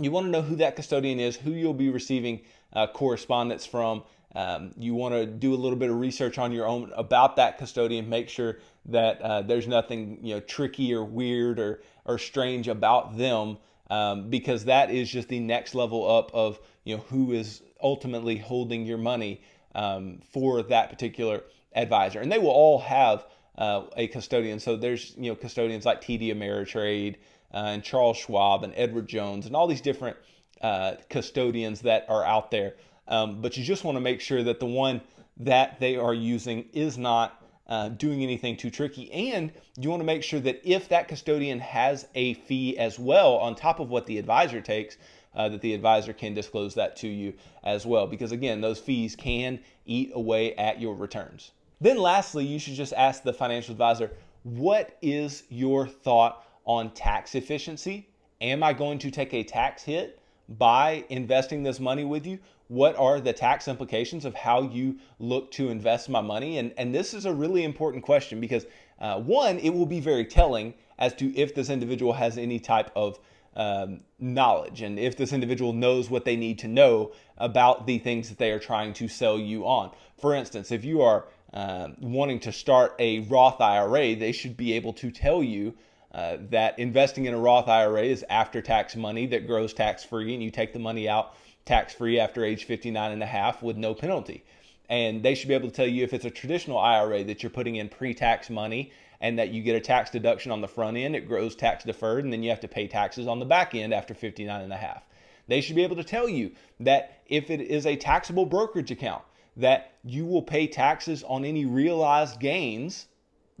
you 0.00 0.10
want 0.10 0.26
to 0.26 0.30
know 0.30 0.42
who 0.42 0.56
that 0.56 0.76
custodian 0.76 1.20
is, 1.20 1.36
who 1.36 1.50
you'll 1.50 1.74
be 1.74 1.90
receiving 1.90 2.42
uh, 2.72 2.86
correspondence 2.88 3.66
from. 3.66 4.04
Um, 4.34 4.72
you 4.76 4.94
want 4.94 5.14
to 5.14 5.24
do 5.26 5.54
a 5.54 5.56
little 5.56 5.78
bit 5.78 5.90
of 5.90 5.98
research 5.98 6.36
on 6.38 6.52
your 6.52 6.66
own 6.66 6.92
about 6.94 7.36
that 7.36 7.58
custodian. 7.58 8.08
Make 8.08 8.28
sure 8.28 8.58
that 8.86 9.20
uh, 9.20 9.42
there's 9.42 9.66
nothing 9.66 10.18
you 10.22 10.34
know 10.34 10.40
tricky 10.40 10.92
or 10.94 11.04
weird 11.04 11.58
or 11.58 11.80
or 12.04 12.18
strange 12.18 12.68
about 12.68 13.16
them 13.16 13.58
um, 13.90 14.30
because 14.30 14.64
that 14.64 14.90
is 14.90 15.10
just 15.10 15.28
the 15.28 15.40
next 15.40 15.74
level 15.74 16.08
up 16.10 16.30
of 16.34 16.58
you 16.84 16.96
know 16.96 17.02
who 17.08 17.32
is 17.32 17.62
ultimately 17.82 18.36
holding 18.36 18.84
your 18.86 18.98
money 18.98 19.42
um, 19.74 20.20
for 20.32 20.62
that 20.62 20.90
particular 20.90 21.42
advisor 21.74 22.20
and 22.20 22.32
they 22.32 22.38
will 22.38 22.48
all 22.48 22.78
have 22.78 23.26
uh, 23.58 23.82
a 23.96 24.06
custodian 24.08 24.58
so 24.58 24.76
there's 24.76 25.14
you 25.16 25.30
know 25.30 25.36
custodians 25.36 25.84
like 25.84 26.00
TD 26.00 26.34
Ameritrade 26.34 27.16
uh, 27.52 27.58
and 27.58 27.82
Charles 27.82 28.16
Schwab 28.16 28.64
and 28.64 28.72
Edward 28.76 29.08
Jones 29.08 29.46
and 29.46 29.54
all 29.54 29.66
these 29.66 29.80
different 29.80 30.16
uh, 30.60 30.94
custodians 31.10 31.82
that 31.82 32.06
are 32.08 32.24
out 32.24 32.50
there 32.50 32.74
um, 33.08 33.40
but 33.40 33.56
you 33.56 33.64
just 33.64 33.84
want 33.84 33.96
to 33.96 34.00
make 34.00 34.20
sure 34.20 34.42
that 34.42 34.60
the 34.60 34.66
one 34.66 35.00
that 35.38 35.78
they 35.80 35.96
are 35.96 36.14
using 36.14 36.68
is 36.72 36.96
not 36.96 37.42
uh, 37.68 37.88
doing 37.90 38.22
anything 38.22 38.56
too 38.56 38.70
tricky. 38.70 39.12
And 39.12 39.52
you 39.78 39.90
want 39.90 40.00
to 40.00 40.06
make 40.06 40.22
sure 40.22 40.40
that 40.40 40.60
if 40.64 40.88
that 40.88 41.08
custodian 41.08 41.58
has 41.60 42.06
a 42.14 42.34
fee 42.34 42.78
as 42.78 42.98
well 42.98 43.36
on 43.36 43.54
top 43.54 43.80
of 43.80 43.90
what 43.90 44.06
the 44.06 44.18
advisor 44.18 44.60
takes, 44.60 44.96
uh, 45.34 45.48
that 45.50 45.60
the 45.60 45.74
advisor 45.74 46.12
can 46.12 46.32
disclose 46.32 46.74
that 46.74 46.96
to 46.96 47.08
you 47.08 47.34
as 47.62 47.84
well. 47.84 48.06
Because 48.06 48.32
again, 48.32 48.60
those 48.60 48.78
fees 48.78 49.14
can 49.14 49.60
eat 49.84 50.10
away 50.14 50.54
at 50.54 50.80
your 50.80 50.94
returns. 50.94 51.50
Then, 51.80 51.98
lastly, 51.98 52.44
you 52.44 52.58
should 52.58 52.74
just 52.74 52.94
ask 52.94 53.22
the 53.22 53.34
financial 53.34 53.72
advisor 53.72 54.12
what 54.44 54.96
is 55.02 55.42
your 55.48 55.86
thought 55.86 56.46
on 56.64 56.90
tax 56.92 57.34
efficiency? 57.34 58.08
Am 58.40 58.62
I 58.62 58.72
going 58.72 58.98
to 59.00 59.10
take 59.10 59.34
a 59.34 59.42
tax 59.42 59.82
hit 59.82 60.20
by 60.48 61.04
investing 61.08 61.64
this 61.64 61.80
money 61.80 62.04
with 62.04 62.26
you? 62.26 62.38
What 62.68 62.96
are 62.96 63.20
the 63.20 63.32
tax 63.32 63.68
implications 63.68 64.24
of 64.24 64.34
how 64.34 64.62
you 64.62 64.98
look 65.18 65.50
to 65.52 65.68
invest 65.68 66.08
my 66.08 66.20
money? 66.20 66.58
And, 66.58 66.72
and 66.76 66.94
this 66.94 67.14
is 67.14 67.24
a 67.24 67.32
really 67.32 67.64
important 67.64 68.04
question 68.04 68.40
because, 68.40 68.66
uh, 69.00 69.20
one, 69.20 69.58
it 69.58 69.70
will 69.70 69.86
be 69.86 70.00
very 70.00 70.24
telling 70.24 70.74
as 70.98 71.14
to 71.14 71.34
if 71.36 71.54
this 71.54 71.70
individual 71.70 72.12
has 72.14 72.38
any 72.38 72.58
type 72.58 72.90
of 72.96 73.18
um, 73.54 74.00
knowledge 74.18 74.82
and 74.82 74.98
if 74.98 75.16
this 75.16 75.32
individual 75.32 75.72
knows 75.72 76.10
what 76.10 76.24
they 76.24 76.36
need 76.36 76.58
to 76.58 76.68
know 76.68 77.12
about 77.38 77.86
the 77.86 77.98
things 77.98 78.28
that 78.28 78.38
they 78.38 78.50
are 78.50 78.58
trying 78.58 78.92
to 78.94 79.08
sell 79.08 79.38
you 79.38 79.66
on. 79.66 79.90
For 80.20 80.34
instance, 80.34 80.70
if 80.70 80.84
you 80.84 81.02
are 81.02 81.26
uh, 81.54 81.88
wanting 82.00 82.40
to 82.40 82.52
start 82.52 82.94
a 82.98 83.20
Roth 83.20 83.60
IRA, 83.60 84.14
they 84.14 84.32
should 84.32 84.56
be 84.56 84.74
able 84.74 84.92
to 84.94 85.10
tell 85.10 85.42
you 85.42 85.74
uh, 86.12 86.38
that 86.50 86.78
investing 86.78 87.26
in 87.26 87.34
a 87.34 87.38
Roth 87.38 87.68
IRA 87.68 88.02
is 88.02 88.24
after 88.28 88.60
tax 88.60 88.96
money 88.96 89.26
that 89.26 89.46
grows 89.46 89.72
tax 89.72 90.04
free 90.04 90.34
and 90.34 90.42
you 90.42 90.50
take 90.50 90.72
the 90.72 90.78
money 90.78 91.08
out 91.08 91.34
tax 91.66 91.92
free 91.92 92.18
after 92.18 92.44
age 92.44 92.64
59 92.64 93.12
and 93.12 93.22
a 93.22 93.26
half 93.26 93.62
with 93.62 93.76
no 93.76 93.94
penalty. 93.94 94.44
And 94.88 95.22
they 95.22 95.34
should 95.34 95.48
be 95.48 95.54
able 95.54 95.68
to 95.68 95.74
tell 95.74 95.86
you 95.86 96.04
if 96.04 96.14
it's 96.14 96.24
a 96.24 96.30
traditional 96.30 96.78
IRA 96.78 97.24
that 97.24 97.42
you're 97.42 97.50
putting 97.50 97.76
in 97.76 97.88
pre 97.88 98.14
tax 98.14 98.48
money 98.48 98.92
and 99.20 99.38
that 99.38 99.50
you 99.50 99.62
get 99.62 99.74
a 99.74 99.80
tax 99.80 100.10
deduction 100.10 100.52
on 100.52 100.60
the 100.60 100.68
front 100.68 100.96
end, 100.96 101.16
it 101.16 101.26
grows 101.26 101.56
tax 101.56 101.84
deferred, 101.84 102.24
and 102.24 102.32
then 102.32 102.42
you 102.42 102.50
have 102.50 102.60
to 102.60 102.68
pay 102.68 102.86
taxes 102.86 103.26
on 103.26 103.40
the 103.40 103.44
back 103.44 103.74
end 103.74 103.92
after 103.92 104.14
59 104.14 104.62
and 104.62 104.72
a 104.72 104.76
half. 104.76 105.02
They 105.48 105.60
should 105.60 105.76
be 105.76 105.82
able 105.82 105.96
to 105.96 106.04
tell 106.04 106.28
you 106.28 106.52
that 106.80 107.22
if 107.26 107.50
it 107.50 107.60
is 107.60 107.86
a 107.86 107.96
taxable 107.96 108.46
brokerage 108.46 108.90
account, 108.90 109.22
that 109.56 109.94
you 110.04 110.26
will 110.26 110.42
pay 110.42 110.66
taxes 110.66 111.24
on 111.24 111.44
any 111.44 111.64
realized 111.64 112.38
gains 112.38 113.06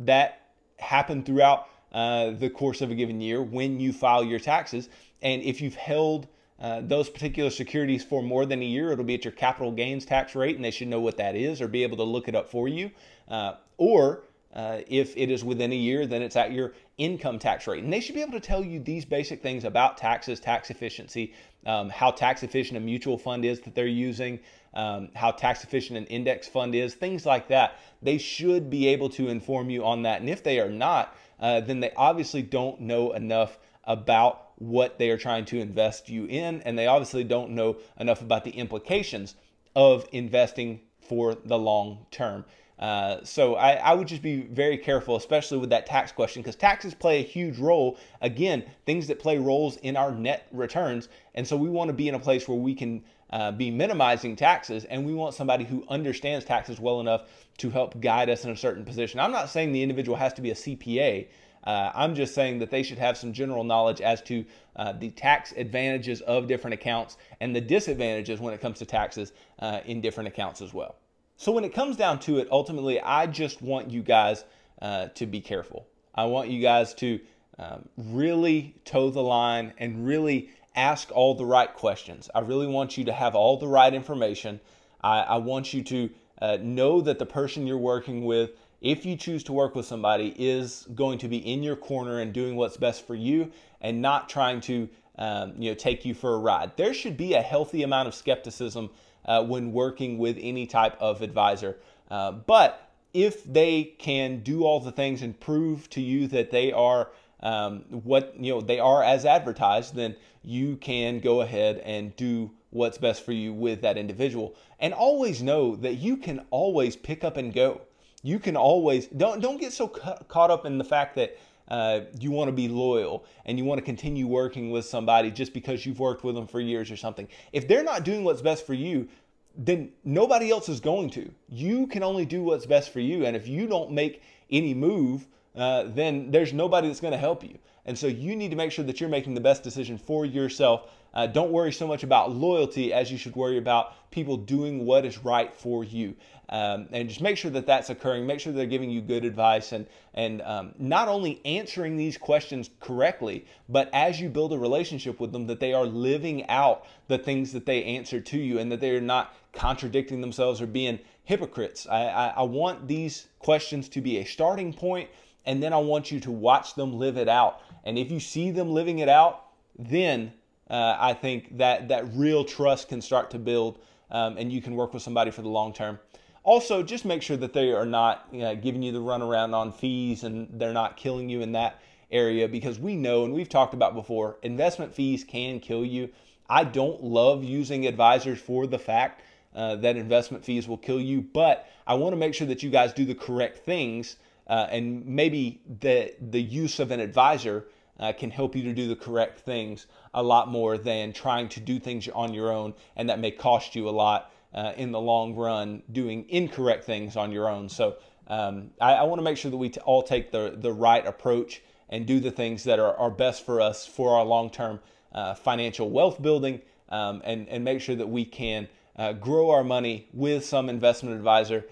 that 0.00 0.42
happen 0.78 1.22
throughout 1.22 1.68
uh, 1.92 2.30
the 2.30 2.50
course 2.50 2.82
of 2.82 2.90
a 2.90 2.94
given 2.94 3.20
year 3.20 3.42
when 3.42 3.80
you 3.80 3.92
file 3.92 4.22
your 4.22 4.38
taxes. 4.38 4.88
And 5.22 5.42
if 5.42 5.60
you've 5.60 5.74
held 5.74 6.28
uh, 6.58 6.80
those 6.82 7.10
particular 7.10 7.50
securities 7.50 8.02
for 8.02 8.22
more 8.22 8.46
than 8.46 8.62
a 8.62 8.64
year, 8.64 8.90
it'll 8.92 9.04
be 9.04 9.14
at 9.14 9.24
your 9.24 9.32
capital 9.32 9.70
gains 9.72 10.06
tax 10.06 10.34
rate, 10.34 10.56
and 10.56 10.64
they 10.64 10.70
should 10.70 10.88
know 10.88 11.00
what 11.00 11.16
that 11.18 11.36
is 11.36 11.60
or 11.60 11.68
be 11.68 11.82
able 11.82 11.96
to 11.98 12.04
look 12.04 12.28
it 12.28 12.34
up 12.34 12.48
for 12.48 12.66
you. 12.66 12.90
Uh, 13.28 13.54
or 13.76 14.22
uh, 14.54 14.80
if 14.86 15.14
it 15.18 15.30
is 15.30 15.44
within 15.44 15.70
a 15.70 15.76
year, 15.76 16.06
then 16.06 16.22
it's 16.22 16.34
at 16.34 16.50
your 16.50 16.72
income 16.96 17.38
tax 17.38 17.66
rate. 17.66 17.84
And 17.84 17.92
they 17.92 18.00
should 18.00 18.14
be 18.14 18.22
able 18.22 18.32
to 18.32 18.40
tell 18.40 18.64
you 18.64 18.80
these 18.80 19.04
basic 19.04 19.42
things 19.42 19.64
about 19.64 19.98
taxes, 19.98 20.40
tax 20.40 20.70
efficiency, 20.70 21.34
um, 21.66 21.90
how 21.90 22.10
tax 22.10 22.42
efficient 22.42 22.78
a 22.78 22.80
mutual 22.80 23.18
fund 23.18 23.44
is 23.44 23.60
that 23.60 23.74
they're 23.74 23.86
using, 23.86 24.40
um, 24.72 25.10
how 25.14 25.30
tax 25.30 25.62
efficient 25.62 25.98
an 25.98 26.06
index 26.06 26.48
fund 26.48 26.74
is, 26.74 26.94
things 26.94 27.26
like 27.26 27.48
that. 27.48 27.78
They 28.00 28.16
should 28.16 28.70
be 28.70 28.88
able 28.88 29.10
to 29.10 29.28
inform 29.28 29.68
you 29.68 29.84
on 29.84 30.02
that. 30.02 30.20
And 30.20 30.30
if 30.30 30.42
they 30.42 30.58
are 30.58 30.70
not, 30.70 31.14
uh, 31.38 31.60
then 31.60 31.80
they 31.80 31.92
obviously 31.94 32.40
don't 32.40 32.80
know 32.80 33.12
enough 33.12 33.58
about 33.84 34.45
what 34.56 34.98
they 34.98 35.10
are 35.10 35.18
trying 35.18 35.44
to 35.46 35.58
invest 35.58 36.08
you 36.08 36.24
in, 36.26 36.62
and 36.62 36.78
they 36.78 36.86
obviously 36.86 37.24
don't 37.24 37.50
know 37.50 37.76
enough 37.98 38.22
about 38.22 38.44
the 38.44 38.50
implications 38.50 39.34
of 39.74 40.08
investing 40.12 40.80
for 41.00 41.34
the 41.34 41.58
long 41.58 42.06
term. 42.10 42.44
Uh, 42.78 43.24
so 43.24 43.54
I, 43.54 43.72
I, 43.74 43.94
would 43.94 44.06
just 44.06 44.20
be 44.20 44.42
very 44.42 44.76
careful, 44.76 45.16
especially 45.16 45.56
with 45.56 45.70
that 45.70 45.86
tax 45.86 46.12
question, 46.12 46.42
because 46.42 46.56
taxes 46.56 46.92
play 46.92 47.20
a 47.20 47.22
huge 47.22 47.58
role. 47.58 47.98
Again, 48.20 48.64
things 48.84 49.06
that 49.06 49.18
play 49.18 49.38
roles 49.38 49.76
in 49.78 49.96
our 49.96 50.12
net 50.12 50.46
returns, 50.52 51.08
and 51.34 51.46
so 51.46 51.56
we 51.56 51.70
want 51.70 51.88
to 51.88 51.94
be 51.94 52.06
in 52.06 52.14
a 52.14 52.18
place 52.18 52.46
where 52.46 52.58
we 52.58 52.74
can 52.74 53.02
uh, 53.30 53.50
be 53.50 53.70
minimizing 53.70 54.36
taxes, 54.36 54.84
and 54.84 55.06
we 55.06 55.14
want 55.14 55.34
somebody 55.34 55.64
who 55.64 55.84
understands 55.88 56.44
taxes 56.44 56.78
well 56.78 57.00
enough 57.00 57.22
to 57.58 57.70
help 57.70 57.98
guide 58.00 58.28
us 58.28 58.44
in 58.44 58.50
a 58.50 58.56
certain 58.56 58.84
position. 58.84 59.20
I'm 59.20 59.32
not 59.32 59.48
saying 59.48 59.72
the 59.72 59.82
individual 59.82 60.18
has 60.18 60.34
to 60.34 60.42
be 60.42 60.50
a 60.50 60.54
CPA. 60.54 61.28
Uh, 61.66 61.90
I'm 61.94 62.14
just 62.14 62.34
saying 62.34 62.60
that 62.60 62.70
they 62.70 62.82
should 62.82 62.98
have 62.98 63.18
some 63.18 63.32
general 63.32 63.64
knowledge 63.64 64.00
as 64.00 64.22
to 64.22 64.44
uh, 64.76 64.92
the 64.92 65.10
tax 65.10 65.52
advantages 65.56 66.20
of 66.20 66.46
different 66.46 66.74
accounts 66.74 67.16
and 67.40 67.54
the 67.54 67.60
disadvantages 67.60 68.40
when 68.40 68.54
it 68.54 68.60
comes 68.60 68.78
to 68.78 68.86
taxes 68.86 69.32
uh, 69.58 69.80
in 69.84 70.00
different 70.00 70.28
accounts 70.28 70.62
as 70.62 70.72
well. 70.72 70.96
So, 71.36 71.52
when 71.52 71.64
it 71.64 71.74
comes 71.74 71.96
down 71.96 72.20
to 72.20 72.38
it, 72.38 72.48
ultimately, 72.50 73.00
I 73.00 73.26
just 73.26 73.60
want 73.60 73.90
you 73.90 74.02
guys 74.02 74.44
uh, 74.80 75.08
to 75.08 75.26
be 75.26 75.40
careful. 75.40 75.86
I 76.14 76.24
want 76.24 76.48
you 76.48 76.62
guys 76.62 76.94
to 76.94 77.20
um, 77.58 77.88
really 77.96 78.74
toe 78.84 79.10
the 79.10 79.22
line 79.22 79.74
and 79.78 80.06
really 80.06 80.50
ask 80.76 81.10
all 81.12 81.34
the 81.34 81.44
right 81.44 81.72
questions. 81.72 82.30
I 82.34 82.40
really 82.40 82.66
want 82.66 82.96
you 82.96 83.04
to 83.04 83.12
have 83.12 83.34
all 83.34 83.56
the 83.56 83.68
right 83.68 83.92
information. 83.92 84.60
I, 85.02 85.20
I 85.20 85.36
want 85.38 85.74
you 85.74 85.82
to 85.84 86.10
uh, 86.40 86.58
know 86.60 87.00
that 87.00 87.18
the 87.18 87.26
person 87.26 87.66
you're 87.66 87.78
working 87.78 88.24
with 88.24 88.50
if 88.80 89.06
you 89.06 89.16
choose 89.16 89.42
to 89.44 89.52
work 89.52 89.74
with 89.74 89.86
somebody, 89.86 90.34
is 90.36 90.86
going 90.94 91.18
to 91.18 91.28
be 91.28 91.38
in 91.38 91.62
your 91.62 91.76
corner 91.76 92.20
and 92.20 92.32
doing 92.32 92.56
what's 92.56 92.76
best 92.76 93.06
for 93.06 93.14
you 93.14 93.50
and 93.80 94.02
not 94.02 94.28
trying 94.28 94.60
to 94.62 94.88
um, 95.18 95.54
you 95.58 95.70
know 95.70 95.74
take 95.74 96.04
you 96.04 96.14
for 96.14 96.34
a 96.34 96.38
ride. 96.38 96.76
There 96.76 96.94
should 96.94 97.16
be 97.16 97.34
a 97.34 97.42
healthy 97.42 97.82
amount 97.82 98.08
of 98.08 98.14
skepticism 98.14 98.90
uh, 99.24 99.42
when 99.44 99.72
working 99.72 100.18
with 100.18 100.38
any 100.40 100.66
type 100.66 100.96
of 101.00 101.22
advisor. 101.22 101.78
Uh, 102.10 102.32
but 102.32 102.90
if 103.14 103.44
they 103.44 103.94
can 103.98 104.40
do 104.40 104.64
all 104.64 104.78
the 104.78 104.92
things 104.92 105.22
and 105.22 105.38
prove 105.40 105.88
to 105.90 106.00
you 106.00 106.28
that 106.28 106.50
they 106.50 106.70
are 106.72 107.10
um, 107.40 107.80
what 107.90 108.34
you 108.38 108.52
know 108.52 108.60
they 108.60 108.78
are 108.78 109.02
as 109.02 109.24
advertised, 109.24 109.94
then 109.94 110.16
you 110.42 110.76
can 110.76 111.18
go 111.20 111.40
ahead 111.40 111.78
and 111.78 112.14
do 112.16 112.50
what's 112.70 112.98
best 112.98 113.24
for 113.24 113.32
you 113.32 113.52
with 113.52 113.80
that 113.80 113.96
individual. 113.96 114.54
And 114.78 114.92
always 114.92 115.42
know 115.42 115.76
that 115.76 115.94
you 115.94 116.18
can 116.18 116.44
always 116.50 116.94
pick 116.94 117.24
up 117.24 117.36
and 117.36 117.52
go 117.52 117.80
you 118.22 118.38
can 118.38 118.56
always 118.56 119.06
don't 119.06 119.40
don't 119.40 119.60
get 119.60 119.72
so 119.72 119.88
ca- 119.88 120.18
caught 120.28 120.50
up 120.50 120.66
in 120.66 120.78
the 120.78 120.84
fact 120.84 121.14
that 121.16 121.36
uh, 121.68 122.00
you 122.18 122.30
want 122.30 122.48
to 122.48 122.52
be 122.52 122.68
loyal 122.68 123.24
and 123.44 123.58
you 123.58 123.64
want 123.64 123.78
to 123.78 123.84
continue 123.84 124.26
working 124.26 124.70
with 124.70 124.84
somebody 124.84 125.30
just 125.30 125.52
because 125.52 125.84
you've 125.84 125.98
worked 125.98 126.22
with 126.24 126.34
them 126.34 126.46
for 126.46 126.60
years 126.60 126.90
or 126.90 126.96
something. 126.96 127.26
If 127.52 127.66
they're 127.66 127.82
not 127.82 128.04
doing 128.04 128.24
what's 128.24 128.42
best 128.42 128.66
for 128.66 128.74
you, 128.74 129.08
then 129.56 129.90
nobody 130.04 130.50
else 130.50 130.68
is 130.68 130.80
going 130.80 131.10
to. 131.10 131.30
You 131.48 131.86
can 131.86 132.02
only 132.02 132.24
do 132.24 132.42
what's 132.42 132.66
best 132.66 132.92
for 132.92 133.00
you. 133.00 133.24
And 133.24 133.34
if 133.36 133.48
you 133.48 133.66
don't 133.66 133.90
make 133.90 134.22
any 134.50 134.74
move, 134.74 135.26
uh, 135.56 135.84
then 135.88 136.30
there's 136.30 136.52
nobody 136.52 136.88
that's 136.88 137.00
going 137.00 137.12
to 137.12 137.18
help 137.18 137.42
you. 137.42 137.58
And 137.86 137.96
so 137.96 138.06
you 138.06 138.36
need 138.36 138.50
to 138.50 138.56
make 138.56 138.72
sure 138.72 138.84
that 138.84 139.00
you're 139.00 139.08
making 139.08 139.34
the 139.34 139.40
best 139.40 139.62
decision 139.62 139.96
for 139.96 140.26
yourself. 140.26 140.90
Uh, 141.16 141.26
don't 141.26 141.50
worry 141.50 141.72
so 141.72 141.86
much 141.86 142.02
about 142.02 142.30
loyalty 142.30 142.92
as 142.92 143.10
you 143.10 143.16
should 143.16 143.34
worry 143.34 143.56
about 143.56 144.10
people 144.10 144.36
doing 144.36 144.84
what 144.84 145.06
is 145.06 145.24
right 145.24 145.58
for 145.58 145.82
you. 145.82 146.14
Um, 146.50 146.88
and 146.92 147.08
just 147.08 147.22
make 147.22 147.38
sure 147.38 147.50
that 147.52 147.66
that's 147.66 147.88
occurring. 147.88 148.26
Make 148.26 148.38
sure 148.38 148.52
they're 148.52 148.66
giving 148.66 148.90
you 148.90 149.00
good 149.00 149.24
advice 149.24 149.72
and 149.72 149.86
and 150.12 150.42
um, 150.42 150.74
not 150.78 151.08
only 151.08 151.40
answering 151.46 151.96
these 151.96 152.18
questions 152.18 152.68
correctly, 152.80 153.46
but 153.66 153.88
as 153.94 154.20
you 154.20 154.28
build 154.28 154.52
a 154.52 154.58
relationship 154.58 155.18
with 155.18 155.32
them, 155.32 155.46
that 155.46 155.58
they 155.58 155.72
are 155.72 155.86
living 155.86 156.46
out 156.50 156.84
the 157.08 157.16
things 157.16 157.50
that 157.54 157.64
they 157.64 157.82
answer 157.82 158.20
to 158.20 158.38
you, 158.38 158.58
and 158.58 158.70
that 158.70 158.80
they 158.80 158.94
are 158.94 159.00
not 159.00 159.34
contradicting 159.54 160.20
themselves 160.20 160.60
or 160.60 160.66
being 160.66 160.98
hypocrites. 161.24 161.86
I, 161.88 162.04
I, 162.04 162.26
I 162.28 162.42
want 162.42 162.86
these 162.86 163.26
questions 163.38 163.88
to 163.88 164.02
be 164.02 164.18
a 164.18 164.24
starting 164.24 164.74
point, 164.74 165.08
and 165.46 165.62
then 165.62 165.72
I 165.72 165.78
want 165.78 166.12
you 166.12 166.20
to 166.20 166.30
watch 166.30 166.74
them 166.74 166.92
live 166.92 167.16
it 167.16 167.28
out. 167.28 167.62
And 167.84 167.98
if 167.98 168.10
you 168.12 168.20
see 168.20 168.50
them 168.50 168.70
living 168.70 168.98
it 168.98 169.08
out, 169.08 169.46
then 169.78 170.32
uh, 170.68 170.96
I 170.98 171.14
think 171.14 171.56
that 171.58 171.88
that 171.88 172.06
real 172.14 172.44
trust 172.44 172.88
can 172.88 173.00
start 173.00 173.30
to 173.30 173.38
build, 173.38 173.78
um, 174.10 174.36
and 174.36 174.52
you 174.52 174.60
can 174.60 174.74
work 174.74 174.92
with 174.94 175.02
somebody 175.02 175.30
for 175.30 175.42
the 175.42 175.48
long 175.48 175.72
term. 175.72 175.98
Also, 176.42 176.82
just 176.82 177.04
make 177.04 177.22
sure 177.22 177.36
that 177.36 177.52
they 177.52 177.72
are 177.72 177.86
not 177.86 178.28
you 178.30 178.40
know, 178.40 178.54
giving 178.54 178.82
you 178.82 178.92
the 178.92 179.00
runaround 179.00 179.52
on 179.52 179.72
fees 179.72 180.22
and 180.22 180.48
they're 180.60 180.72
not 180.72 180.96
killing 180.96 181.28
you 181.28 181.40
in 181.40 181.50
that 181.52 181.80
area 182.12 182.46
because 182.46 182.78
we 182.78 182.94
know 182.94 183.24
and 183.24 183.34
we've 183.34 183.48
talked 183.48 183.74
about 183.74 183.94
before 183.94 184.38
investment 184.42 184.94
fees 184.94 185.24
can 185.24 185.58
kill 185.58 185.84
you. 185.84 186.08
I 186.48 186.62
don't 186.62 187.02
love 187.02 187.42
using 187.42 187.86
advisors 187.86 188.38
for 188.38 188.68
the 188.68 188.78
fact 188.78 189.22
uh, 189.56 189.74
that 189.76 189.96
investment 189.96 190.44
fees 190.44 190.68
will 190.68 190.76
kill 190.76 191.00
you, 191.00 191.20
but 191.20 191.68
I 191.84 191.94
want 191.94 192.12
to 192.12 192.16
make 192.16 192.34
sure 192.34 192.46
that 192.46 192.62
you 192.62 192.70
guys 192.70 192.92
do 192.92 193.04
the 193.04 193.14
correct 193.14 193.64
things. 193.64 194.16
Uh, 194.46 194.68
and 194.70 195.04
maybe 195.04 195.60
the 195.80 196.14
the 196.20 196.40
use 196.40 196.78
of 196.78 196.92
an 196.92 197.00
advisor 197.00 197.66
uh, 197.98 198.12
can 198.12 198.30
help 198.30 198.54
you 198.54 198.62
to 198.62 198.72
do 198.72 198.88
the 198.88 198.96
correct 198.96 199.40
things 199.40 199.86
a 200.14 200.22
lot 200.22 200.48
more 200.48 200.78
than 200.78 201.12
trying 201.12 201.48
to 201.50 201.60
do 201.60 201.78
things 201.78 202.08
on 202.08 202.34
your 202.34 202.52
own, 202.52 202.74
and 202.96 203.08
that 203.08 203.18
may 203.18 203.30
cost 203.30 203.74
you 203.74 203.88
a 203.88 203.90
lot 203.90 204.32
uh, 204.54 204.72
in 204.76 204.92
the 204.92 205.00
long 205.00 205.34
run 205.34 205.82
doing 205.92 206.24
incorrect 206.28 206.84
things 206.84 207.16
on 207.16 207.32
your 207.32 207.48
own. 207.48 207.68
So 207.68 207.96
um, 208.28 208.70
I, 208.80 208.94
I 208.94 209.02
want 209.04 209.18
to 209.18 209.22
make 209.22 209.36
sure 209.36 209.50
that 209.50 209.56
we 209.56 209.68
t- 209.68 209.80
all 209.80 210.02
take 210.02 210.30
the 210.30 210.54
the 210.56 210.72
right 210.72 211.06
approach 211.06 211.62
and 211.88 212.06
do 212.06 212.18
the 212.18 212.30
things 212.30 212.64
that 212.64 212.78
are, 212.78 212.96
are 212.96 213.10
best 213.10 213.46
for 213.46 213.60
us 213.60 213.86
for 213.86 214.16
our 214.16 214.24
long 214.24 214.50
term 214.50 214.80
uh, 215.12 215.34
financial 215.34 215.90
wealth 215.90 216.20
building, 216.20 216.60
um, 216.88 217.22
and 217.24 217.48
and 217.48 217.64
make 217.64 217.80
sure 217.80 217.94
that 217.94 218.08
we 218.08 218.24
can 218.24 218.68
uh, 218.96 219.12
grow 219.12 219.50
our 219.50 219.64
money 219.64 220.08
with 220.12 220.44
some 220.44 220.68
investment 220.68 221.14
advisor 221.14 221.64